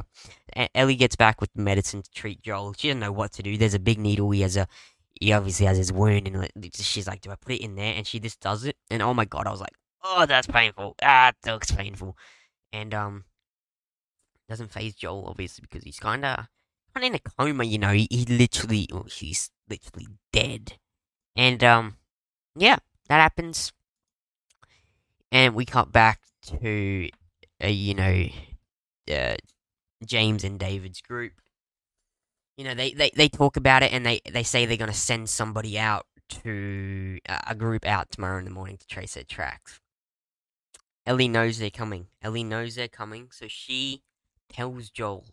Ellie 0.77 0.95
gets 0.95 1.17
back 1.17 1.41
with 1.41 1.51
medicine 1.57 2.03
to 2.03 2.11
treat 2.13 2.41
Joel. 2.41 2.73
She 2.75 2.89
doesn't 2.89 3.01
know 3.01 3.11
what 3.11 3.33
to 3.33 3.43
do. 3.43 3.57
There's 3.59 3.75
a 3.75 3.81
big 3.81 3.99
needle. 3.99 4.31
He 4.31 4.43
has 4.43 4.57
a 4.57 4.69
he 5.21 5.33
obviously 5.33 5.67
has 5.67 5.77
his 5.79 5.93
wound, 5.93 6.29
and 6.29 6.49
she's 6.75 7.09
like, 7.09 7.21
"Do 7.23 7.33
I 7.33 7.37
put 7.37 7.55
it 7.55 7.63
in 7.65 7.75
there?" 7.75 7.95
And 7.95 8.07
she 8.07 8.21
just 8.21 8.41
does 8.41 8.65
it, 8.65 8.77
and 8.91 9.03
oh 9.03 9.15
my 9.15 9.25
god, 9.25 9.49
I 9.49 9.51
was 9.51 9.61
like, 9.61 9.75
"Oh, 10.05 10.27
that's 10.27 10.47
painful. 10.47 10.95
Ah, 11.03 11.33
that 11.43 11.53
looks 11.53 11.73
painful." 11.73 12.17
And 12.73 12.95
um, 12.95 13.25
Doesn't 14.49 14.71
faze 14.71 14.95
Joel 14.95 15.27
obviously 15.27 15.63
because 15.63 15.83
he's 15.85 15.99
kind 15.99 16.25
in 17.03 17.15
a 17.15 17.19
coma. 17.19 17.65
You 17.65 17.79
know, 17.79 17.93
he, 17.93 18.09
he 18.11 18.25
literally, 18.25 18.89
well, 18.93 19.07
he's 19.11 19.51
literally 19.69 20.09
dead. 20.33 20.75
And 21.35 21.63
um, 21.63 21.97
yeah, 22.55 22.77
that 23.09 23.21
happens. 23.21 23.73
And 25.33 25.55
we 25.55 25.65
cut 25.65 25.93
back 25.93 26.21
to, 26.61 27.09
uh, 27.63 27.67
you 27.67 27.95
know, 27.95 28.27
uh, 29.13 29.37
James 30.05 30.45
and 30.45 30.59
David's 30.59 31.01
group. 31.01 31.33
You 32.57 32.65
know, 32.65 32.75
they, 32.75 32.93
they, 32.93 33.11
they 33.15 33.29
talk 33.29 33.57
about 33.57 33.83
it 33.83 33.93
and 33.93 34.07
they, 34.07 34.21
they 34.31 34.43
say 34.43 34.65
they're 34.65 34.77
going 34.79 34.91
to 34.91 34.97
send 34.97 35.29
somebody 35.29 35.79
out 35.79 36.07
to 36.29 37.19
uh, 37.29 37.41
a 37.47 37.55
group 37.55 37.87
out 37.87 38.11
tomorrow 38.11 38.39
in 38.39 38.45
the 38.45 38.51
morning 38.51 38.79
to 38.79 38.87
trace 38.87 39.15
their 39.15 39.25
tracks. 39.25 39.81
Ellie 41.07 41.29
knows 41.29 41.59
they're 41.59 41.71
coming. 41.71 42.07
Ellie 42.23 42.43
knows 42.43 42.75
they're 42.75 42.89
coming, 42.89 43.29
so 43.31 43.47
she 43.49 44.03
tells 44.49 44.91
Joel. 44.91 45.27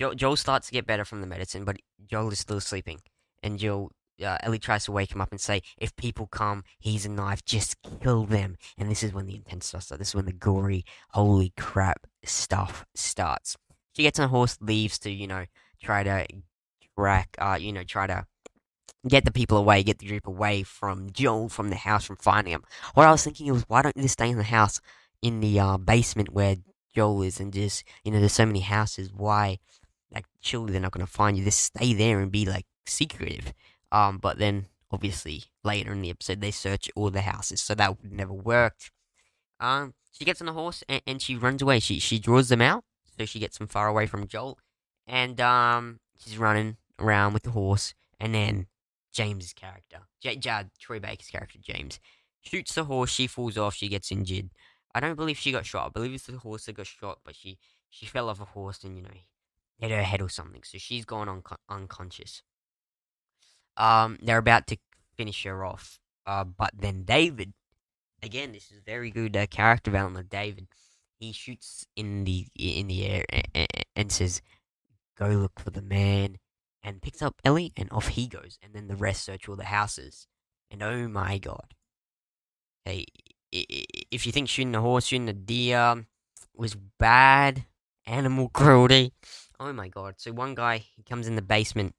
Jo- 0.00 0.14
Joel 0.14 0.36
starts 0.36 0.68
to 0.68 0.72
get 0.72 0.86
better 0.86 1.04
from 1.04 1.20
the 1.20 1.26
medicine, 1.26 1.64
but 1.64 1.76
Joel 2.06 2.30
is 2.30 2.38
still 2.38 2.60
sleeping. 2.60 3.00
And 3.42 3.58
Joel, 3.58 3.92
uh, 4.22 4.38
Ellie 4.42 4.58
tries 4.58 4.84
to 4.86 4.92
wake 4.92 5.12
him 5.12 5.20
up 5.20 5.30
and 5.30 5.40
say, 5.40 5.62
"If 5.78 5.94
people 5.96 6.26
come, 6.26 6.64
he's 6.78 7.06
a 7.06 7.10
knife. 7.10 7.44
Just 7.44 7.76
kill 8.02 8.24
them." 8.24 8.56
And 8.78 8.90
this 8.90 9.02
is 9.02 9.12
when 9.12 9.26
the 9.26 9.36
intense 9.36 9.66
stuff 9.66 9.84
starts. 9.84 9.98
This 9.98 10.08
is 10.08 10.14
when 10.14 10.26
the 10.26 10.32
gory, 10.32 10.84
holy 11.10 11.52
crap 11.56 12.06
stuff 12.24 12.84
starts. 12.94 13.56
She 13.94 14.02
gets 14.02 14.18
on 14.18 14.26
a 14.26 14.28
horse, 14.28 14.58
leaves 14.60 14.98
to 15.00 15.10
you 15.10 15.26
know 15.26 15.46
try 15.80 16.02
to 16.02 16.26
track, 16.96 17.36
uh, 17.38 17.58
you 17.60 17.72
know, 17.72 17.84
try 17.84 18.06
to 18.06 18.26
get 19.08 19.24
the 19.24 19.32
people 19.32 19.58
away, 19.58 19.82
get 19.82 19.98
the 19.98 20.06
group 20.06 20.26
away 20.26 20.62
from 20.62 21.10
Joel, 21.12 21.48
from 21.48 21.70
the 21.70 21.76
house, 21.76 22.04
from 22.04 22.16
finding 22.16 22.52
him. 22.52 22.64
What 22.94 23.06
I 23.06 23.12
was 23.12 23.22
thinking 23.24 23.52
was, 23.52 23.64
why 23.68 23.82
don't 23.82 23.96
you 23.96 24.08
stay 24.08 24.30
in 24.30 24.38
the 24.38 24.44
house, 24.44 24.80
in 25.22 25.40
the 25.40 25.60
uh, 25.60 25.76
basement 25.76 26.32
where 26.32 26.56
Joel 26.94 27.22
is, 27.22 27.40
and 27.40 27.52
just, 27.52 27.84
you 28.04 28.10
know, 28.10 28.20
there's 28.20 28.32
so 28.32 28.46
many 28.46 28.60
houses. 28.60 29.12
Why, 29.12 29.58
like, 30.12 30.24
surely 30.40 30.72
they're 30.72 30.80
not 30.80 30.92
to 30.92 31.06
find 31.06 31.36
you. 31.36 31.44
Just 31.44 31.60
stay 31.62 31.92
there 31.94 32.20
and 32.20 32.30
be, 32.30 32.44
like, 32.46 32.66
secretive. 32.86 33.52
Um, 33.92 34.18
but 34.18 34.38
then, 34.38 34.66
obviously, 34.90 35.44
later 35.64 35.92
in 35.92 36.02
the 36.02 36.10
episode, 36.10 36.40
they 36.40 36.50
search 36.50 36.90
all 36.96 37.10
the 37.10 37.22
houses, 37.22 37.60
so 37.60 37.74
that 37.74 38.02
would 38.02 38.12
never 38.12 38.32
worked. 38.32 38.90
Um, 39.60 39.94
she 40.12 40.24
gets 40.24 40.40
on 40.40 40.46
the 40.46 40.52
horse 40.52 40.82
and, 40.88 41.02
and 41.06 41.22
she 41.22 41.36
runs 41.36 41.62
away. 41.62 41.80
She 41.80 41.98
she 41.98 42.18
draws 42.18 42.48
them 42.48 42.60
out, 42.62 42.84
so 43.18 43.24
she 43.24 43.38
gets 43.38 43.58
them 43.58 43.66
far 43.68 43.88
away 43.88 44.06
from 44.06 44.26
Joel, 44.26 44.58
and 45.06 45.40
um, 45.40 46.00
she's 46.18 46.38
running 46.38 46.76
around 46.98 47.32
with 47.32 47.42
the 47.42 47.50
horse, 47.50 47.94
and 48.18 48.34
then 48.34 48.66
James's 49.12 49.52
character, 49.52 50.00
J- 50.20 50.36
J- 50.36 50.70
Troy 50.78 50.98
Baker's 51.00 51.28
character, 51.28 51.58
James, 51.60 52.00
shoots 52.40 52.74
the 52.74 52.84
horse. 52.84 53.10
She 53.10 53.26
falls 53.26 53.56
off. 53.56 53.74
She 53.74 53.88
gets 53.88 54.12
injured. 54.12 54.50
I 54.94 55.00
don't 55.00 55.16
believe 55.16 55.38
she 55.38 55.52
got 55.52 55.66
shot. 55.66 55.86
I 55.86 55.90
believe 55.90 56.14
it's 56.14 56.26
the 56.26 56.38
horse 56.38 56.66
that 56.66 56.76
got 56.76 56.86
shot, 56.86 57.20
but 57.24 57.34
she 57.34 57.58
she 57.90 58.06
fell 58.06 58.28
off 58.28 58.40
a 58.40 58.44
horse 58.44 58.84
and 58.84 58.96
you 58.96 59.02
know 59.02 59.10
hit 59.78 59.90
her 59.90 60.02
head 60.02 60.22
or 60.22 60.28
something. 60.28 60.62
So 60.64 60.78
she's 60.78 61.04
gone 61.04 61.28
un- 61.28 61.42
unconscious. 61.68 62.42
Um, 63.76 64.18
they're 64.22 64.38
about 64.38 64.66
to 64.68 64.76
finish 65.16 65.42
her 65.44 65.64
off. 65.64 65.98
Uh, 66.26 66.44
but 66.44 66.70
then 66.74 67.04
David, 67.04 67.52
again, 68.22 68.52
this 68.52 68.70
is 68.70 68.80
very 68.84 69.10
good 69.10 69.36
uh, 69.36 69.46
character 69.46 69.90
development. 69.90 70.28
David, 70.28 70.66
he 71.18 71.32
shoots 71.32 71.86
in 71.96 72.24
the 72.24 72.46
in 72.56 72.88
the 72.88 73.06
air 73.06 73.24
and, 73.54 73.68
and 73.94 74.12
says, 74.12 74.42
"Go 75.16 75.28
look 75.28 75.60
for 75.60 75.70
the 75.70 75.82
man." 75.82 76.38
and 76.86 77.02
picks 77.02 77.20
up 77.20 77.34
Ellie, 77.44 77.72
and 77.76 77.90
off 77.90 78.08
he 78.08 78.28
goes. 78.28 78.58
And 78.62 78.72
then 78.72 78.86
the 78.86 78.94
rest 78.94 79.24
search 79.24 79.48
all 79.48 79.56
the 79.56 79.64
houses. 79.64 80.28
And 80.70 80.82
oh 80.82 81.08
my 81.08 81.38
god. 81.38 81.74
Hey, 82.84 83.06
if 83.50 84.24
you 84.24 84.30
think 84.30 84.48
shooting 84.48 84.74
a 84.76 84.80
horse, 84.80 85.06
shooting 85.06 85.28
a 85.28 85.32
deer 85.32 86.06
was 86.54 86.76
bad, 86.98 87.66
animal 88.06 88.48
cruelty, 88.54 89.12
oh 89.60 89.72
my 89.72 89.88
god. 89.88 90.14
So 90.18 90.32
one 90.32 90.54
guy, 90.54 90.78
he 90.78 91.02
comes 91.02 91.26
in 91.26 91.36
the 91.36 91.42
basement, 91.42 91.94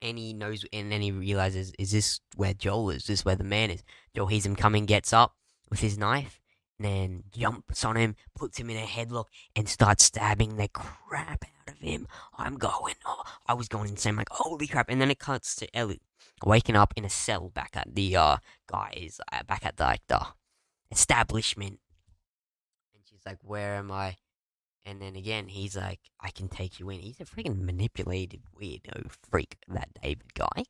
and 0.00 0.18
he 0.18 0.32
knows, 0.32 0.64
and 0.72 0.90
then 0.92 1.00
he 1.00 1.10
realizes, 1.10 1.72
is 1.78 1.90
this 1.90 2.20
where 2.36 2.54
Joel 2.54 2.90
is? 2.90 3.02
Is 3.02 3.06
this 3.06 3.24
where 3.24 3.36
the 3.36 3.44
man 3.44 3.70
is? 3.70 3.82
Joel 4.14 4.28
hears 4.28 4.46
him 4.46 4.56
coming, 4.56 4.86
gets 4.86 5.12
up 5.12 5.34
with 5.70 5.80
his 5.80 5.98
knife, 5.98 6.40
and 6.78 6.86
then 6.86 7.24
jumps 7.32 7.84
on 7.84 7.96
him, 7.96 8.16
puts 8.34 8.58
him 8.58 8.70
in 8.70 8.76
a 8.76 8.86
headlock, 8.86 9.26
and 9.56 9.68
starts 9.68 10.04
stabbing 10.04 10.56
the 10.56 10.68
crap 10.68 11.44
out 11.44 11.74
of 11.74 11.80
him. 11.80 12.06
I'm 12.36 12.56
going. 12.56 12.94
Oh, 13.04 13.22
I 13.46 13.54
was 13.54 13.68
going 13.68 13.90
insane. 13.90 14.16
Like, 14.16 14.30
holy 14.30 14.66
crap. 14.66 14.88
And 14.88 15.00
then 15.00 15.10
it 15.10 15.18
cuts 15.18 15.56
to 15.56 15.76
Ellie 15.76 16.00
waking 16.44 16.76
up 16.76 16.94
in 16.96 17.04
a 17.04 17.10
cell 17.10 17.50
back 17.50 17.70
at 17.74 17.94
the 17.94 18.16
uh 18.16 18.36
guys 18.68 19.20
uh, 19.32 19.42
back 19.42 19.66
at 19.66 19.76
the, 19.76 19.84
like 19.84 20.02
the 20.08 20.24
establishment. 20.90 21.80
And 22.94 23.02
she's 23.08 23.24
like, 23.26 23.38
"Where 23.42 23.74
am 23.74 23.90
I?" 23.90 24.16
And 24.88 25.02
then 25.02 25.16
again, 25.16 25.48
he's 25.48 25.76
like, 25.76 26.00
"I 26.18 26.30
can 26.30 26.48
take 26.48 26.80
you 26.80 26.88
in." 26.88 27.00
He's 27.00 27.20
a 27.20 27.24
freaking 27.26 27.60
manipulated 27.60 28.40
weirdo 28.58 29.10
freak, 29.30 29.58
that 29.68 29.90
David 30.02 30.32
guy. 30.32 30.64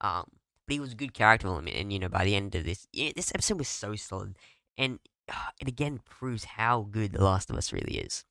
Um, 0.00 0.30
but 0.66 0.74
he 0.74 0.80
was 0.80 0.92
a 0.92 0.96
good 0.96 1.12
character 1.12 1.48
element, 1.48 1.76
and 1.76 1.92
you 1.92 1.98
know, 1.98 2.08
by 2.08 2.24
the 2.24 2.36
end 2.36 2.54
of 2.54 2.64
this, 2.64 2.86
yeah, 2.92 3.10
this 3.16 3.32
episode 3.34 3.58
was 3.58 3.68
so 3.68 3.96
solid, 3.96 4.36
and 4.78 5.00
uh, 5.28 5.50
it 5.60 5.66
again 5.66 6.00
proves 6.08 6.44
how 6.44 6.86
good 6.88 7.12
The 7.12 7.24
Last 7.24 7.50
of 7.50 7.56
Us 7.56 7.72
really 7.72 7.98
is. 7.98 8.24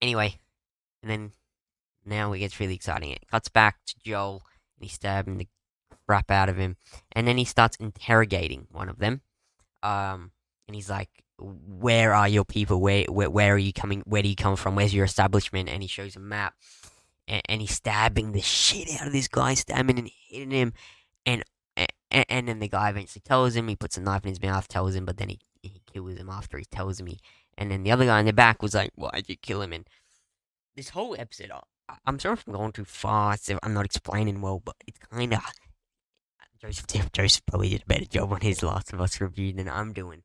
Anyway, 0.00 0.38
and 1.02 1.10
then 1.10 1.32
now 2.06 2.32
it 2.32 2.38
gets 2.38 2.60
really 2.60 2.76
exciting. 2.76 3.10
It 3.10 3.26
cuts 3.28 3.48
back 3.48 3.78
to 3.86 3.96
Joel, 4.04 4.44
and 4.78 4.84
he's 4.84 4.92
stabbing 4.92 5.38
the 5.38 5.48
crap 6.06 6.30
out 6.30 6.48
of 6.48 6.58
him, 6.58 6.76
and 7.10 7.26
then 7.26 7.38
he 7.38 7.44
starts 7.44 7.76
interrogating 7.76 8.68
one 8.70 8.88
of 8.88 8.98
them. 8.98 9.22
Um, 9.82 10.30
and 10.68 10.76
he's 10.76 10.88
like, 10.88 11.24
"Where 11.38 12.14
are 12.14 12.28
your 12.28 12.44
people? 12.44 12.80
Where, 12.80 13.04
where, 13.04 13.30
where 13.30 13.54
are 13.54 13.58
you 13.58 13.72
coming? 13.72 14.02
Where 14.06 14.22
do 14.22 14.28
you 14.28 14.36
come 14.36 14.56
from? 14.56 14.74
Where's 14.74 14.94
your 14.94 15.04
establishment?" 15.04 15.68
And 15.68 15.82
he 15.82 15.88
shows 15.88 16.16
a 16.16 16.20
map, 16.20 16.54
and, 17.26 17.42
and 17.48 17.60
he's 17.60 17.74
stabbing 17.74 18.32
the 18.32 18.40
shit 18.40 18.88
out 19.00 19.06
of 19.06 19.12
this 19.12 19.28
guy, 19.28 19.54
stabbing 19.54 19.98
and 19.98 20.10
hitting 20.28 20.50
him, 20.50 20.72
and, 21.24 21.44
and 21.76 21.88
and 22.28 22.48
then 22.48 22.58
the 22.58 22.68
guy 22.68 22.90
eventually 22.90 23.22
tells 23.24 23.54
him. 23.54 23.68
He 23.68 23.76
puts 23.76 23.96
a 23.96 24.00
knife 24.00 24.24
in 24.24 24.30
his 24.30 24.42
mouth, 24.42 24.68
tells 24.68 24.94
him, 24.94 25.04
but 25.04 25.16
then 25.16 25.28
he 25.28 25.40
he 25.62 25.82
kills 25.92 26.16
him 26.16 26.28
after 26.28 26.58
he 26.58 26.64
tells 26.64 27.00
him 27.00 27.08
and 27.58 27.72
then 27.72 27.82
the 27.82 27.90
other 27.90 28.06
guy 28.06 28.20
in 28.20 28.26
the 28.26 28.32
back 28.32 28.62
was 28.62 28.74
like, 28.74 28.92
"Why'd 28.94 29.28
you 29.28 29.36
kill 29.36 29.62
him?" 29.62 29.72
And 29.72 29.86
this 30.76 30.90
whole 30.90 31.16
episode, 31.18 31.50
I, 31.88 31.96
I'm 32.06 32.18
sorry 32.20 32.34
if 32.34 32.46
I'm 32.46 32.54
going 32.54 32.72
too 32.72 32.84
fast. 32.84 33.50
I'm 33.62 33.74
not 33.74 33.84
explaining 33.84 34.40
well, 34.40 34.62
but 34.64 34.76
it's 34.86 34.98
kind 34.98 35.34
of 35.34 35.42
Joseph. 36.60 37.12
Joseph 37.12 37.44
probably 37.46 37.70
did 37.70 37.82
a 37.82 37.86
better 37.86 38.04
job 38.04 38.32
on 38.32 38.40
his 38.40 38.62
Last 38.62 38.92
of 38.92 39.00
Us 39.00 39.20
review 39.20 39.52
than 39.52 39.68
I'm 39.68 39.92
doing. 39.92 40.22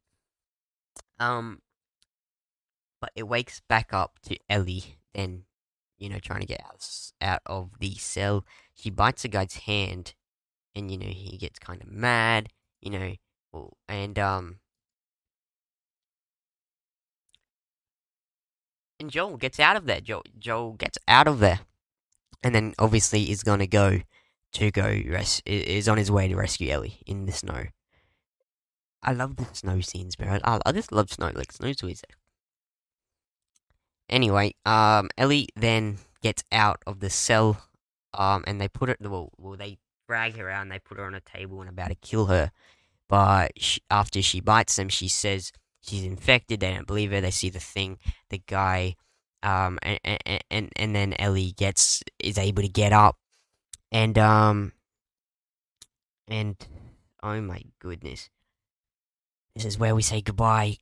Um, 1.19 1.61
but 3.01 3.11
it 3.15 3.23
wakes 3.23 3.61
back 3.67 3.93
up 3.93 4.19
to 4.23 4.37
Ellie, 4.49 4.97
then 5.13 5.43
you 5.97 6.09
know 6.09 6.19
trying 6.19 6.41
to 6.41 6.45
get 6.45 6.61
out 6.65 6.87
out 7.21 7.41
of 7.45 7.71
the 7.79 7.95
cell. 7.95 8.45
She 8.73 8.89
bites 8.89 9.23
the 9.23 9.27
guy's 9.27 9.55
hand, 9.55 10.13
and 10.75 10.89
you 10.91 10.97
know 10.97 11.07
he 11.07 11.37
gets 11.37 11.59
kind 11.59 11.81
of 11.81 11.91
mad. 11.91 12.49
You 12.81 12.91
know, 12.91 13.71
and 13.87 14.19
um 14.19 14.59
and 18.99 19.09
Joel 19.11 19.37
gets 19.37 19.59
out 19.59 19.75
of 19.75 19.85
there. 19.85 20.01
Joel, 20.01 20.23
Joel 20.39 20.73
gets 20.73 20.97
out 21.07 21.27
of 21.27 21.39
there, 21.39 21.59
and 22.41 22.55
then 22.55 22.73
obviously 22.79 23.29
is 23.31 23.43
gonna 23.43 23.67
go 23.67 24.01
to 24.53 24.71
go 24.71 24.85
res- 24.85 25.41
is 25.45 25.89
on 25.89 25.97
his 25.97 26.11
way 26.11 26.27
to 26.27 26.35
rescue 26.35 26.69
Ellie 26.71 27.01
in 27.05 27.25
the 27.25 27.31
snow. 27.31 27.65
I 29.03 29.11
love 29.13 29.35
the 29.35 29.45
snow 29.53 29.81
scenes, 29.81 30.15
bro. 30.15 30.39
I, 30.43 30.59
I 30.65 30.71
just 30.71 30.91
love 30.91 31.11
snow. 31.11 31.31
Like 31.35 31.51
snow's 31.51 31.83
always 31.83 32.01
there. 32.07 32.17
Anyway, 34.09 34.55
um, 34.65 35.09
Ellie 35.17 35.49
then 35.55 35.97
gets 36.21 36.43
out 36.51 36.81
of 36.87 36.99
the 36.99 37.09
cell, 37.09 37.61
um, 38.13 38.43
and 38.47 38.59
they 38.61 38.67
put 38.67 38.89
her. 38.89 38.97
Well, 38.99 39.31
well, 39.37 39.57
they 39.57 39.77
drag 40.07 40.37
her 40.37 40.49
out 40.49 40.63
and 40.63 40.71
they 40.71 40.79
put 40.79 40.97
her 40.97 41.05
on 41.05 41.15
a 41.15 41.21
table 41.21 41.61
and 41.61 41.69
about 41.69 41.89
to 41.89 41.95
kill 41.95 42.27
her. 42.27 42.51
But 43.09 43.51
she, 43.57 43.81
after 43.91 44.21
she 44.21 44.39
bites 44.39 44.75
them, 44.75 44.89
she 44.89 45.07
says, 45.07 45.51
she's 45.81 46.03
infected. 46.03 46.59
They 46.59 46.73
don't 46.73 46.87
believe 46.87 47.11
her. 47.11 47.21
They 47.21 47.31
see 47.31 47.49
the 47.49 47.59
thing. 47.59 47.97
The 48.29 48.41
guy, 48.47 48.95
um, 49.43 49.79
and 49.83 49.99
and 50.49 50.71
and 50.75 50.95
then 50.95 51.13
Ellie 51.19 51.51
gets 51.51 52.01
is 52.19 52.37
able 52.37 52.63
to 52.63 52.69
get 52.69 52.93
up, 52.93 53.17
and 53.91 54.17
um, 54.17 54.71
and 56.27 56.55
oh 57.21 57.41
my 57.41 57.63
goodness, 57.79 58.29
this 59.55 59.65
is 59.65 59.77
where 59.77 59.95
we 59.95 60.01
say 60.01 60.21
goodbye. 60.21 60.77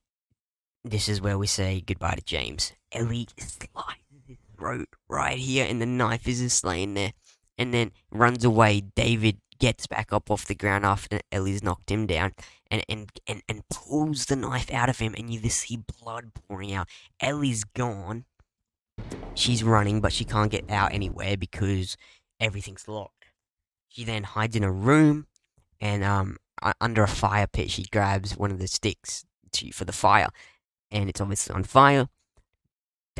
This 0.84 1.10
is 1.10 1.22
where 1.22 1.38
we 1.38 1.48
say 1.48 1.84
goodbye 1.86 2.16
to 2.16 2.24
James. 2.24 2.74
Ellie 2.92 3.28
slices 3.38 4.24
his 4.28 4.38
throat 4.58 4.90
right 5.10 5.38
here, 5.38 5.66
and 5.68 5.82
the 5.82 5.86
knife 5.86 6.28
is 6.28 6.40
just 6.40 6.64
laying 6.64 6.94
there, 6.94 7.14
and 7.58 7.74
then 7.74 7.92
runs 8.12 8.44
away. 8.44 8.82
David 8.96 9.38
gets 9.60 9.86
back 9.86 10.12
up 10.12 10.32
off 10.32 10.46
the 10.46 10.56
ground 10.56 10.86
after 10.86 11.20
Ellie's 11.32 11.64
knocked 11.64 11.92
him 11.92 12.08
down 12.08 12.34
and, 12.72 12.84
and, 12.90 13.10
and, 13.28 13.44
and 13.48 13.62
pulls 13.70 14.26
the 14.26 14.36
knife 14.36 14.74
out 14.74 14.90
of 14.90 15.00
him, 15.00 15.14
and 15.18 15.32
you 15.32 15.40
just 15.40 15.60
see 15.60 15.78
blood 16.02 16.32
pouring 16.34 16.74
out. 16.74 16.88
Ellie's 17.20 17.64
gone. 17.64 18.26
She's 19.36 19.64
running, 19.64 20.02
but 20.02 20.14
she 20.14 20.26
can't 20.26 20.52
get 20.52 20.70
out 20.70 20.94
anywhere 20.94 21.38
because 21.38 21.98
everything's 22.40 22.88
locked. 22.88 23.26
She 23.90 24.04
then 24.04 24.24
hides 24.24 24.56
in 24.56 24.64
a 24.64 24.72
room, 24.72 25.28
and 25.80 26.04
um, 26.04 26.38
under 26.80 27.04
a 27.04 27.08
fire 27.08 27.48
pit, 27.48 27.72
she 27.72 27.84
grabs 27.84 28.38
one 28.38 28.52
of 28.52 28.60
the 28.60 28.68
sticks 28.68 29.26
to, 29.54 29.72
for 29.72 29.86
the 29.86 29.92
fire, 29.92 30.30
and 30.92 31.10
it's 31.10 31.22
obviously 31.22 31.56
on 31.56 31.64
fire. 31.64 32.08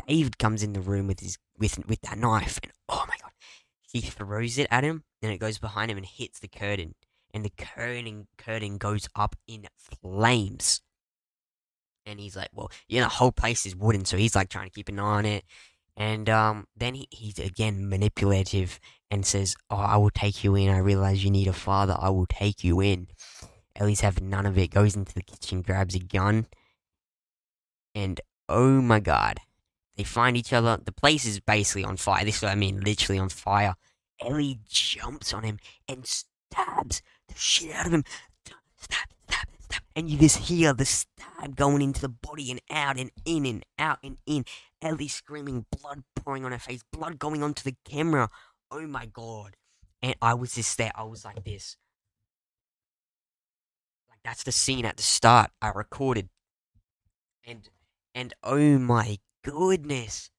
David 0.06 0.38
comes 0.38 0.62
in 0.62 0.72
the 0.72 0.80
room 0.80 1.06
with 1.06 1.20
his 1.20 1.38
with 1.58 1.78
with 1.86 2.00
that 2.02 2.18
knife, 2.18 2.58
and 2.62 2.72
oh 2.88 3.04
my 3.08 3.16
god, 3.20 3.32
he 3.80 4.00
throws 4.00 4.58
it 4.58 4.68
at 4.70 4.84
him, 4.84 5.04
and 5.20 5.32
it 5.32 5.38
goes 5.38 5.58
behind 5.58 5.90
him 5.90 5.96
and 5.98 6.06
hits 6.06 6.40
the 6.40 6.48
curtain, 6.48 6.94
and 7.34 7.44
the 7.44 7.52
curtain 7.56 8.26
curtain 8.38 8.78
goes 8.78 9.08
up 9.14 9.36
in 9.46 9.66
flames. 9.76 10.80
And 12.04 12.18
he's 12.18 12.34
like, 12.34 12.48
well, 12.52 12.70
know, 12.90 13.06
the 13.06 13.10
whole 13.10 13.30
place 13.30 13.64
is 13.64 13.76
wooden, 13.76 14.04
so 14.04 14.16
he's 14.16 14.34
like 14.34 14.48
trying 14.48 14.66
to 14.66 14.74
keep 14.74 14.88
an 14.88 14.98
eye 14.98 15.02
on 15.02 15.24
it. 15.24 15.44
And 15.96 16.28
um, 16.28 16.66
then 16.76 16.94
he, 16.94 17.06
he's 17.10 17.38
again 17.38 17.88
manipulative 17.88 18.80
and 19.12 19.26
says, 19.26 19.54
"Oh, 19.70 19.76
I 19.76 19.98
will 19.98 20.10
take 20.10 20.42
you 20.42 20.56
in. 20.56 20.70
I 20.70 20.78
realize 20.78 21.22
you 21.22 21.30
need 21.30 21.46
a 21.46 21.52
father. 21.52 21.94
I 21.98 22.08
will 22.08 22.26
take 22.26 22.64
you 22.64 22.80
in." 22.80 23.08
Ellie's 23.76 24.00
having 24.00 24.30
none 24.30 24.46
of 24.46 24.56
it. 24.56 24.70
Goes 24.70 24.96
into 24.96 25.12
the 25.12 25.22
kitchen, 25.22 25.60
grabs 25.60 25.94
a 25.94 25.98
gun, 25.98 26.46
and 27.94 28.20
oh 28.48 28.80
my 28.80 29.00
god, 29.00 29.38
they 29.96 30.04
find 30.04 30.36
each 30.36 30.52
other. 30.52 30.78
The 30.82 30.92
place 30.92 31.26
is 31.26 31.40
basically 31.40 31.84
on 31.84 31.98
fire. 31.98 32.24
This 32.24 32.36
is 32.36 32.42
what 32.42 32.52
I 32.52 32.54
mean, 32.54 32.80
literally 32.80 33.18
on 33.18 33.28
fire. 33.28 33.74
Ellie 34.20 34.60
jumps 34.66 35.34
on 35.34 35.42
him 35.42 35.58
and 35.86 36.06
stabs 36.06 37.02
the 37.28 37.34
shit 37.36 37.74
out 37.74 37.86
of 37.86 37.92
him. 37.92 38.04
Stab, 38.78 39.08
stab, 39.28 39.46
stab. 39.60 39.82
And 39.94 40.08
you 40.08 40.18
just 40.18 40.38
hear 40.38 40.72
the 40.72 40.86
stab 40.86 41.54
going 41.54 41.82
into 41.82 42.00
the 42.00 42.08
body 42.08 42.50
and 42.50 42.62
out 42.70 42.98
and 42.98 43.10
in 43.26 43.44
and 43.44 43.64
out 43.78 43.98
and 44.02 44.16
in. 44.26 44.46
Ellie 44.80 45.08
screaming, 45.08 45.66
blood 45.70 46.02
pouring 46.16 46.44
on 46.44 46.52
her 46.52 46.58
face, 46.58 46.82
blood 46.92 47.18
going 47.18 47.42
onto 47.42 47.62
the 47.62 47.76
camera. 47.84 48.30
Oh 48.72 48.86
my 48.86 49.04
god. 49.04 49.54
And 50.00 50.14
I 50.22 50.32
was 50.32 50.54
just 50.54 50.78
there. 50.78 50.92
I 50.94 51.04
was 51.04 51.26
like 51.26 51.44
this. 51.44 51.76
Like 54.08 54.20
that's 54.24 54.44
the 54.44 54.52
scene 54.52 54.86
at 54.86 54.96
the 54.96 55.02
start 55.02 55.50
I 55.60 55.68
recorded. 55.68 56.30
And 57.44 57.68
and 58.14 58.32
oh 58.42 58.78
my 58.78 59.18
goodness. 59.44 60.30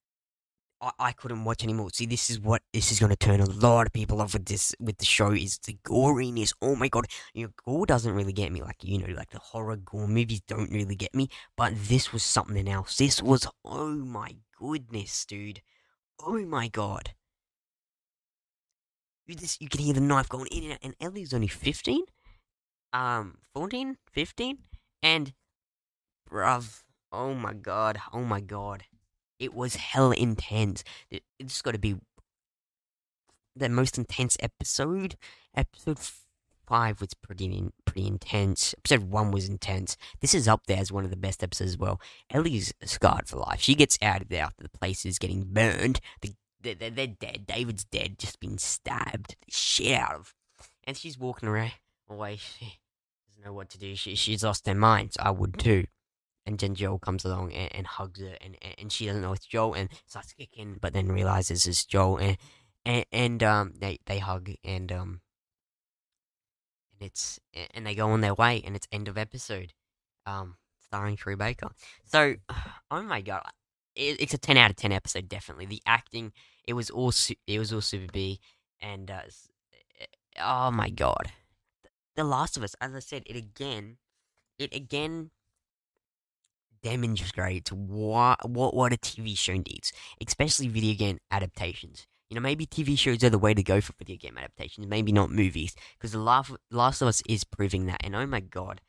I, 0.82 0.92
I 0.98 1.12
couldn't 1.12 1.44
watch 1.46 1.64
anymore. 1.64 1.92
See, 1.94 2.08
this 2.08 2.32
is 2.32 2.40
what 2.40 2.64
this 2.74 2.92
is 2.92 3.00
going 3.00 3.12
to 3.12 3.16
turn 3.16 3.40
a 3.40 3.46
lot 3.46 3.86
of 3.86 3.94
people 3.94 4.20
off 4.20 4.34
with 4.34 4.46
this 4.46 4.74
with 4.80 4.98
the 4.98 5.06
show 5.06 5.32
is 5.32 5.60
the 5.60 5.78
goriness. 5.86 6.54
Oh 6.60 6.76
my 6.76 6.90
god, 6.90 7.06
you 7.36 7.46
know, 7.46 7.52
gore 7.64 7.86
doesn't 7.86 8.16
really 8.16 8.34
get 8.34 8.52
me. 8.52 8.64
Like 8.64 8.84
you 8.84 8.98
know, 8.98 9.14
like 9.14 9.30
the 9.30 9.40
horror 9.40 9.76
gore 9.76 10.08
movies 10.08 10.42
don't 10.48 10.72
really 10.72 10.96
get 10.96 11.14
me. 11.14 11.30
But 11.56 11.74
this 11.76 12.12
was 12.12 12.24
something 12.24 12.68
else. 12.68 12.98
This 12.98 13.22
was 13.22 13.48
oh 13.64 13.90
my 13.90 14.38
goodness, 14.60 15.24
dude. 15.24 15.62
Oh 16.20 16.40
my 16.40 16.68
god. 16.68 17.14
You 19.34 19.40
just 19.40 19.60
you 19.64 19.68
can 19.68 19.80
hear 19.80 19.96
the 19.96 20.00
knife 20.00 20.30
going 20.30 20.46
in 20.52 20.66
and 20.66 20.74
out. 20.74 20.80
And 20.84 20.96
Ellie's 21.02 21.34
only 21.34 21.48
fifteen, 21.48 22.04
um, 22.94 23.40
14, 23.56 23.98
15? 24.12 24.60
and 25.02 25.34
bruv, 26.30 26.84
oh 27.12 27.34
my 27.34 27.54
god, 27.54 27.98
oh 28.14 28.22
my 28.22 28.40
god. 28.40 28.84
It 29.40 29.56
was 29.56 29.76
hell 29.78 30.12
intense. 30.12 30.84
It, 31.10 31.24
it's 31.40 31.64
got 31.64 31.72
to 31.72 31.80
be 31.80 31.96
the 33.56 33.70
most 33.70 33.98
intense 33.98 34.38
episode. 34.40 35.16
Episode 35.58 35.98
five 36.68 37.02
was 37.02 37.16
pretty 37.16 37.72
pretty 37.86 38.06
intense. 38.06 38.76
Episode 38.78 39.10
one 39.10 39.32
was 39.32 39.50
intense. 39.50 39.98
This 40.22 40.36
is 40.36 40.48
up 40.48 40.68
there 40.68 40.78
as 40.78 40.92
one 40.92 41.06
of 41.06 41.10
the 41.10 41.18
best 41.18 41.44
episodes 41.44 41.72
as 41.72 41.78
well. 41.80 42.00
Ellie's 42.30 42.72
scarred 42.84 43.28
for 43.28 43.38
life. 43.38 43.62
She 43.62 43.74
gets 43.74 43.98
out 44.00 44.22
of 44.22 44.30
there 44.30 44.44
after 44.44 44.62
the 44.62 44.70
place 44.70 45.08
is 45.08 45.18
getting 45.18 45.44
burned. 45.44 46.00
The, 46.22 46.34
they're, 46.64 46.90
they're, 46.90 47.08
dead. 47.08 47.46
David's 47.46 47.84
dead, 47.86 48.18
just 48.18 48.40
been 48.40 48.58
stabbed 48.58 49.36
the 49.46 49.52
shit 49.52 50.00
out 50.00 50.16
of. 50.16 50.34
And 50.86 50.98
she's 50.98 51.18
walking 51.18 51.50
around 51.50 51.74
away. 52.10 52.38
She 52.38 52.80
doesn't 53.28 53.46
know 53.46 53.54
what 53.54 53.70
to 53.70 53.78
do. 53.78 53.96
She, 53.96 54.16
she's 54.16 54.44
lost 54.44 54.68
her 54.68 54.76
mind. 54.76 55.14
So 55.14 55.22
I 55.24 55.32
would 55.32 55.58
too 55.60 55.86
and 56.46 56.60
then 56.60 56.76
Joel 56.76 57.00
comes 57.00 57.26
along 57.26 57.54
and, 57.54 57.74
and 57.74 57.88
hugs 57.88 58.20
her, 58.20 58.38
and, 58.42 58.58
and 58.78 58.92
she 58.92 59.06
doesn't 59.06 59.22
know 59.22 59.34
it's 59.34 59.46
Joel, 59.46 59.74
and 59.74 59.90
starts 60.06 60.34
kicking, 60.34 60.78
but 60.82 60.94
then 60.94 61.08
realizes 61.08 61.66
it's 61.66 61.86
Joel, 61.86 62.18
and 62.18 62.38
and, 62.86 63.06
and 63.12 63.44
um 63.44 63.74
they 63.80 64.00
they 64.06 64.20
hug, 64.20 64.52
and 64.64 64.92
um 64.92 65.22
and 66.94 67.10
it's 67.10 67.40
and 67.74 67.86
they 67.86 67.96
go 67.96 68.10
on 68.10 68.22
their 68.22 68.34
way, 68.34 68.62
and 68.66 68.76
it's 68.76 68.88
end 68.92 69.08
of 69.08 69.18
episode, 69.18 69.74
um 70.26 70.56
starring 70.80 71.16
Troy 71.16 71.36
Baker. 71.36 71.70
So, 72.06 72.36
oh 72.92 73.04
my 73.04 73.22
god, 73.22 73.44
it, 73.96 74.20
it's 74.20 74.34
a 74.34 74.38
ten 74.38 74.58
out 74.58 74.70
of 74.70 74.76
ten 74.76 74.92
episode, 74.92 75.30
definitely. 75.30 75.66
The 75.66 75.82
acting, 75.86 76.34
it 76.66 76.74
was 76.74 76.90
all 76.90 77.12
it 77.48 77.60
was 77.60 77.74
all 77.74 77.82
super 77.82 78.12
B, 78.12 78.40
and 78.82 79.10
uh, 79.10 79.22
oh 80.42 80.72
my 80.72 80.90
god, 80.90 81.32
The 82.16 82.24
Last 82.24 82.58
of 82.58 82.64
Us, 82.64 82.76
as 82.82 82.94
I 82.94 83.00
said, 83.00 83.24
it 83.26 83.36
again, 83.36 83.98
it 84.58 84.74
again 84.74 85.32
demonstrates 86.82 87.72
what 87.72 88.50
what 88.50 88.74
what 88.74 88.94
a 88.94 88.98
TV 88.98 89.38
show 89.38 89.54
needs, 89.54 89.92
especially 90.26 90.68
video 90.68 90.96
game 90.96 91.20
adaptations. 91.32 92.08
You 92.30 92.36
know, 92.36 92.42
maybe 92.42 92.66
TV 92.66 92.98
shows 92.98 93.24
are 93.24 93.30
the 93.30 93.38
way 93.38 93.54
to 93.54 93.62
go 93.62 93.80
for 93.80 93.94
video 94.00 94.18
game 94.18 94.38
adaptations, 94.38 94.88
maybe 94.88 95.12
not 95.12 95.30
movies, 95.30 95.76
because 95.98 96.14
The 96.14 96.20
Last, 96.20 96.52
Last 96.72 97.02
of 97.02 97.08
Us 97.08 97.22
is 97.30 97.44
proving 97.44 97.86
that. 97.86 98.02
And 98.04 98.16
oh 98.16 98.26
my 98.26 98.40
god, 98.40 98.82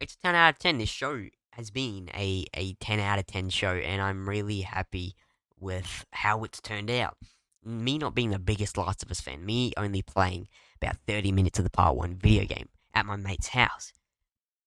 it's 0.00 0.16
10 0.16 0.34
out 0.34 0.54
of 0.54 0.58
10. 0.58 0.78
This 0.78 0.88
show 0.88 1.26
has 1.52 1.70
been 1.70 2.10
a, 2.12 2.44
a 2.54 2.74
10 2.74 2.98
out 2.98 3.20
of 3.20 3.26
10 3.26 3.50
show, 3.50 3.74
and 3.74 4.02
I'm 4.02 4.28
really 4.28 4.62
happy 4.62 5.14
with 5.60 6.04
how 6.12 6.44
it's 6.44 6.60
turned 6.60 6.90
out. 6.90 7.16
Me 7.64 7.98
not 7.98 8.14
being 8.14 8.30
the 8.30 8.38
biggest 8.38 8.76
Last 8.76 9.02
of 9.02 9.10
Us 9.10 9.20
fan, 9.20 9.44
me 9.44 9.72
only 9.76 10.02
playing 10.02 10.48
about 10.80 10.96
30 11.06 11.32
minutes 11.32 11.58
of 11.58 11.64
the 11.64 11.70
part 11.70 11.96
one 11.96 12.14
video 12.14 12.44
game 12.44 12.68
at 12.94 13.06
my 13.06 13.16
mate's 13.16 13.48
house. 13.48 13.92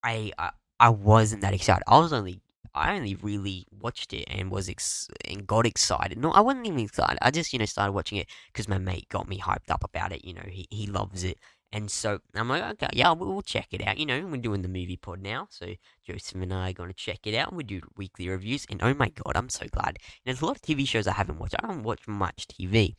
I, 0.04 0.32
I 0.38 0.52
I 0.80 0.90
wasn't 0.90 1.42
that 1.42 1.54
excited. 1.54 1.84
I 1.88 2.00
was 2.00 2.14
only 2.14 2.42
I 2.74 2.96
only 2.96 3.16
really 3.16 3.66
watched 3.72 4.14
it 4.14 4.26
and 4.28 4.52
was 4.52 4.70
ex- 4.70 5.10
and 5.26 5.46
got 5.46 5.66
excited. 5.66 6.18
No, 6.18 6.32
I 6.32 6.42
wasn't 6.42 6.68
even 6.68 6.80
excited. 6.80 7.18
I 7.22 7.32
just 7.32 7.52
you 7.54 7.60
know 7.60 7.66
started 7.66 7.94
watching 7.94 8.18
it 8.18 8.28
because 8.48 8.68
my 8.68 8.78
mate 8.78 9.08
got 9.10 9.28
me 9.28 9.40
hyped 9.40 9.70
up 9.70 9.84
about 9.84 10.12
it. 10.12 10.24
You 10.26 10.34
know, 10.36 10.46
he 10.48 10.68
he 10.70 10.88
loves 10.88 11.24
it, 11.24 11.38
and 11.72 11.92
so 11.92 12.20
I'm 12.34 12.50
like, 12.50 12.64
okay, 12.64 12.88
yeah, 12.94 13.12
we'll, 13.12 13.42
check 13.44 13.68
it 13.72 13.86
out. 13.86 13.98
You 13.98 14.06
know, 14.06 14.26
we're 14.26 14.38
doing 14.38 14.64
the 14.64 14.68
movie 14.68 14.98
pod 14.98 15.22
now, 15.22 15.48
so 15.50 15.68
Joseph 16.04 16.42
and 16.42 16.54
I 16.54 16.72
are 16.72 16.74
going 16.74 16.90
to 16.90 16.96
check 16.96 17.26
it 17.26 17.36
out. 17.36 17.54
We 17.54 17.64
do 17.64 17.82
weekly 17.96 18.28
reviews, 18.28 18.66
and 18.70 18.82
oh 18.82 18.94
my 18.94 19.10
god, 19.10 19.36
I'm 19.36 19.50
so 19.50 19.68
glad. 19.72 19.90
And 19.90 19.98
there's 20.26 20.42
a 20.42 20.46
lot 20.46 20.56
of 20.56 20.62
TV 20.62 20.88
shows 20.88 21.08
I 21.08 21.14
haven't 21.14 21.40
watched. 21.40 21.56
I 21.62 21.68
don't 21.68 21.84
watch 21.84 22.08
much 22.08 22.48
TV, 22.48 22.96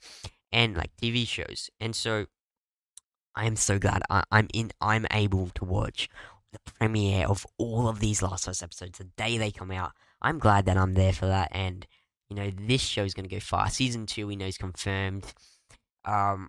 and 0.53 0.77
like 0.77 0.93
TV 0.97 1.27
shows, 1.27 1.69
and 1.81 1.97
so 1.97 2.27
I 3.35 3.47
am 3.47 3.57
so 3.57 3.79
glad 3.79 4.03
I, 4.09 4.23
I'm 4.31 4.49
in. 4.55 4.71
I'm 4.81 5.07
able 5.11 5.49
to 5.57 5.65
watch 5.65 6.09
the 6.53 6.61
premiere 6.79 7.27
of 7.27 7.47
all 7.59 7.89
of 7.89 7.99
these 7.99 8.23
Last 8.23 8.47
of 8.47 8.53
Us 8.53 8.63
episodes 8.63 8.99
the 8.99 9.05
day 9.05 9.37
they 9.37 9.51
come 9.51 9.71
out. 9.73 9.93
I'm 10.23 10.39
glad 10.39 10.67
that 10.67 10.77
I'm 10.77 10.95
there 10.95 11.13
for 11.13 11.27
that, 11.27 11.49
and 11.51 11.87
you 12.29 12.37
know 12.37 12.51
this 12.51 12.83
show 12.83 13.03
is 13.03 13.15
gonna 13.15 13.29
go 13.29 13.41
far. 13.41 13.69
Season 13.69 14.07
two, 14.07 14.29
we 14.29 14.37
know 14.37 14.47
is 14.47 14.59
confirmed. 14.59 15.25
Um, 16.05 16.49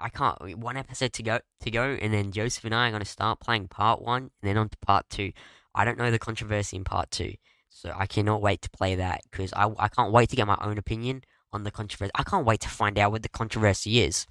I 0.00 0.08
can't 0.08 0.58
one 0.58 0.76
episode 0.76 1.12
to 1.14 1.22
go 1.22 1.40
to 1.60 1.70
go, 1.70 1.98
and 2.00 2.12
then 2.12 2.32
Joseph 2.32 2.64
and 2.64 2.74
I 2.74 2.88
are 2.88 2.92
gonna 2.92 3.04
start 3.04 3.40
playing 3.40 3.68
part 3.68 4.02
one, 4.02 4.22
and 4.22 4.30
then 4.42 4.56
on 4.56 4.68
to 4.68 4.78
part 4.78 5.08
two. 5.10 5.32
I 5.74 5.84
don't 5.84 5.98
know 5.98 6.10
the 6.10 6.18
controversy 6.18 6.76
in 6.76 6.84
part 6.84 7.10
two, 7.10 7.34
so 7.68 7.92
I 7.96 8.06
cannot 8.06 8.42
wait 8.42 8.62
to 8.62 8.70
play 8.70 8.94
that 8.96 9.20
because 9.30 9.52
I 9.52 9.70
I 9.78 9.88
can't 9.88 10.12
wait 10.12 10.28
to 10.30 10.36
get 10.36 10.46
my 10.46 10.58
own 10.60 10.78
opinion 10.78 11.22
on 11.52 11.64
the 11.64 11.70
controversy. 11.70 12.12
I 12.14 12.22
can't 12.22 12.46
wait 12.46 12.60
to 12.60 12.68
find 12.68 12.98
out 12.98 13.12
what 13.12 13.22
the 13.22 13.28
controversy 13.28 14.00
is, 14.00 14.26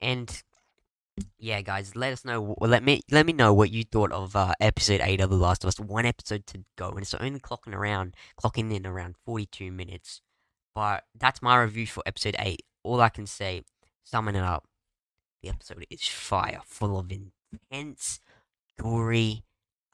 and 0.00 0.42
yeah, 1.38 1.60
guys, 1.60 1.96
let 1.96 2.12
us 2.12 2.24
know. 2.24 2.54
Let 2.60 2.82
me 2.82 3.02
let 3.10 3.26
me 3.26 3.32
know 3.32 3.52
what 3.52 3.70
you 3.70 3.84
thought 3.84 4.12
of 4.12 4.34
uh, 4.34 4.54
episode 4.60 5.00
eight 5.02 5.20
of 5.20 5.30
The 5.30 5.36
Last 5.36 5.64
of 5.64 5.68
Us. 5.68 5.78
One 5.78 6.06
episode 6.06 6.46
to 6.46 6.64
go, 6.76 6.88
and 6.90 7.00
it's 7.00 7.14
only 7.14 7.40
clocking 7.40 7.74
around, 7.74 8.14
clocking 8.42 8.74
in 8.74 8.86
around 8.86 9.16
forty-two 9.24 9.70
minutes. 9.70 10.22
But 10.74 11.04
that's 11.18 11.42
my 11.42 11.60
review 11.60 11.86
for 11.86 12.02
episode 12.06 12.36
eight. 12.38 12.62
All 12.82 13.00
I 13.00 13.08
can 13.10 13.26
say, 13.26 13.62
summing 14.04 14.36
it 14.36 14.42
up, 14.42 14.66
the 15.42 15.48
episode 15.48 15.86
is 15.90 16.06
fire, 16.06 16.60
full 16.64 16.98
of 16.98 17.10
intense, 17.10 18.20
gory, 18.78 19.44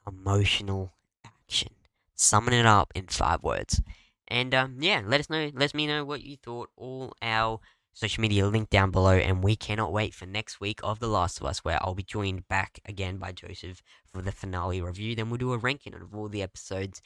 emotional 0.05 0.93
action. 1.25 1.69
Summing 2.15 2.53
it 2.53 2.65
up 2.65 2.91
in 2.95 3.07
five 3.07 3.43
words. 3.43 3.81
And 4.27 4.53
um, 4.53 4.77
yeah, 4.79 5.01
let 5.05 5.19
us 5.19 5.29
know. 5.29 5.51
Let 5.53 5.73
me 5.73 5.87
know 5.87 6.03
what 6.03 6.23
you 6.23 6.37
thought. 6.37 6.69
All 6.75 7.13
our 7.21 7.59
social 7.93 8.21
media 8.21 8.45
link 8.45 8.69
down 8.69 8.91
below. 8.91 9.13
And 9.13 9.43
we 9.43 9.55
cannot 9.55 9.91
wait 9.91 10.13
for 10.13 10.25
next 10.25 10.59
week 10.59 10.79
of 10.83 10.99
The 10.99 11.07
Last 11.07 11.39
of 11.39 11.47
Us, 11.47 11.63
where 11.63 11.79
I'll 11.81 11.95
be 11.95 12.03
joined 12.03 12.47
back 12.47 12.79
again 12.85 13.17
by 13.17 13.31
Joseph 13.31 13.81
for 14.05 14.21
the 14.21 14.31
finale 14.31 14.81
review. 14.81 15.15
Then 15.15 15.29
we'll 15.29 15.37
do 15.37 15.53
a 15.53 15.57
ranking 15.57 15.93
of 15.95 16.13
all 16.13 16.27
the 16.27 16.43
episodes. 16.43 17.01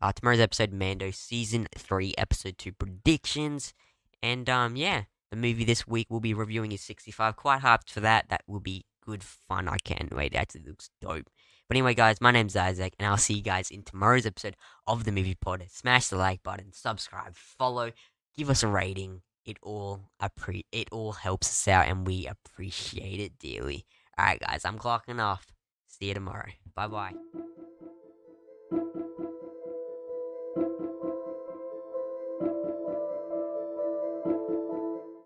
Uh, 0.00 0.12
tomorrow's 0.12 0.40
episode, 0.40 0.72
Mando 0.72 1.10
Season 1.10 1.66
3, 1.76 2.14
Episode 2.18 2.58
2 2.58 2.72
predictions. 2.72 3.74
And 4.22 4.48
um, 4.48 4.76
yeah, 4.76 5.04
the 5.30 5.36
movie 5.36 5.64
this 5.64 5.86
week 5.86 6.06
we'll 6.10 6.20
be 6.20 6.34
reviewing 6.34 6.72
is 6.72 6.82
65. 6.82 7.36
Quite 7.36 7.62
hyped 7.62 7.90
for 7.90 8.00
that. 8.00 8.28
That 8.28 8.42
will 8.46 8.60
be 8.60 8.84
good 9.04 9.22
fun. 9.22 9.68
I 9.68 9.78
can't 9.84 10.14
wait. 10.14 10.34
It 10.34 10.38
actually 10.38 10.62
looks 10.66 10.90
dope. 11.00 11.28
But 11.68 11.76
anyway, 11.76 11.94
guys, 11.94 12.20
my 12.20 12.30
name's 12.30 12.54
Isaac, 12.54 12.94
and 12.98 13.08
I'll 13.08 13.16
see 13.16 13.34
you 13.34 13.42
guys 13.42 13.70
in 13.70 13.82
tomorrow's 13.82 14.26
episode 14.26 14.56
of 14.86 15.04
the 15.04 15.10
Movie 15.10 15.34
Pod. 15.34 15.64
Smash 15.68 16.08
the 16.08 16.16
like 16.16 16.42
button, 16.44 16.72
subscribe, 16.72 17.34
follow, 17.34 17.90
give 18.36 18.50
us 18.50 18.62
a 18.62 18.68
rating 18.68 19.22
it 19.46 19.58
all 19.62 20.10
appre- 20.20 20.66
it 20.72 20.88
all 20.90 21.12
helps 21.12 21.48
us 21.48 21.68
out 21.68 21.88
and 21.88 22.06
we 22.06 22.26
appreciate 22.26 23.20
it 23.20 23.38
dearly. 23.38 23.86
Alright 24.18 24.40
guys, 24.40 24.64
I'm 24.64 24.78
clocking 24.78 25.22
off. 25.22 25.46
See 25.86 26.06
you 26.06 26.14
tomorrow. 26.14 26.50
Bye 26.74 26.88
bye. 26.88 27.14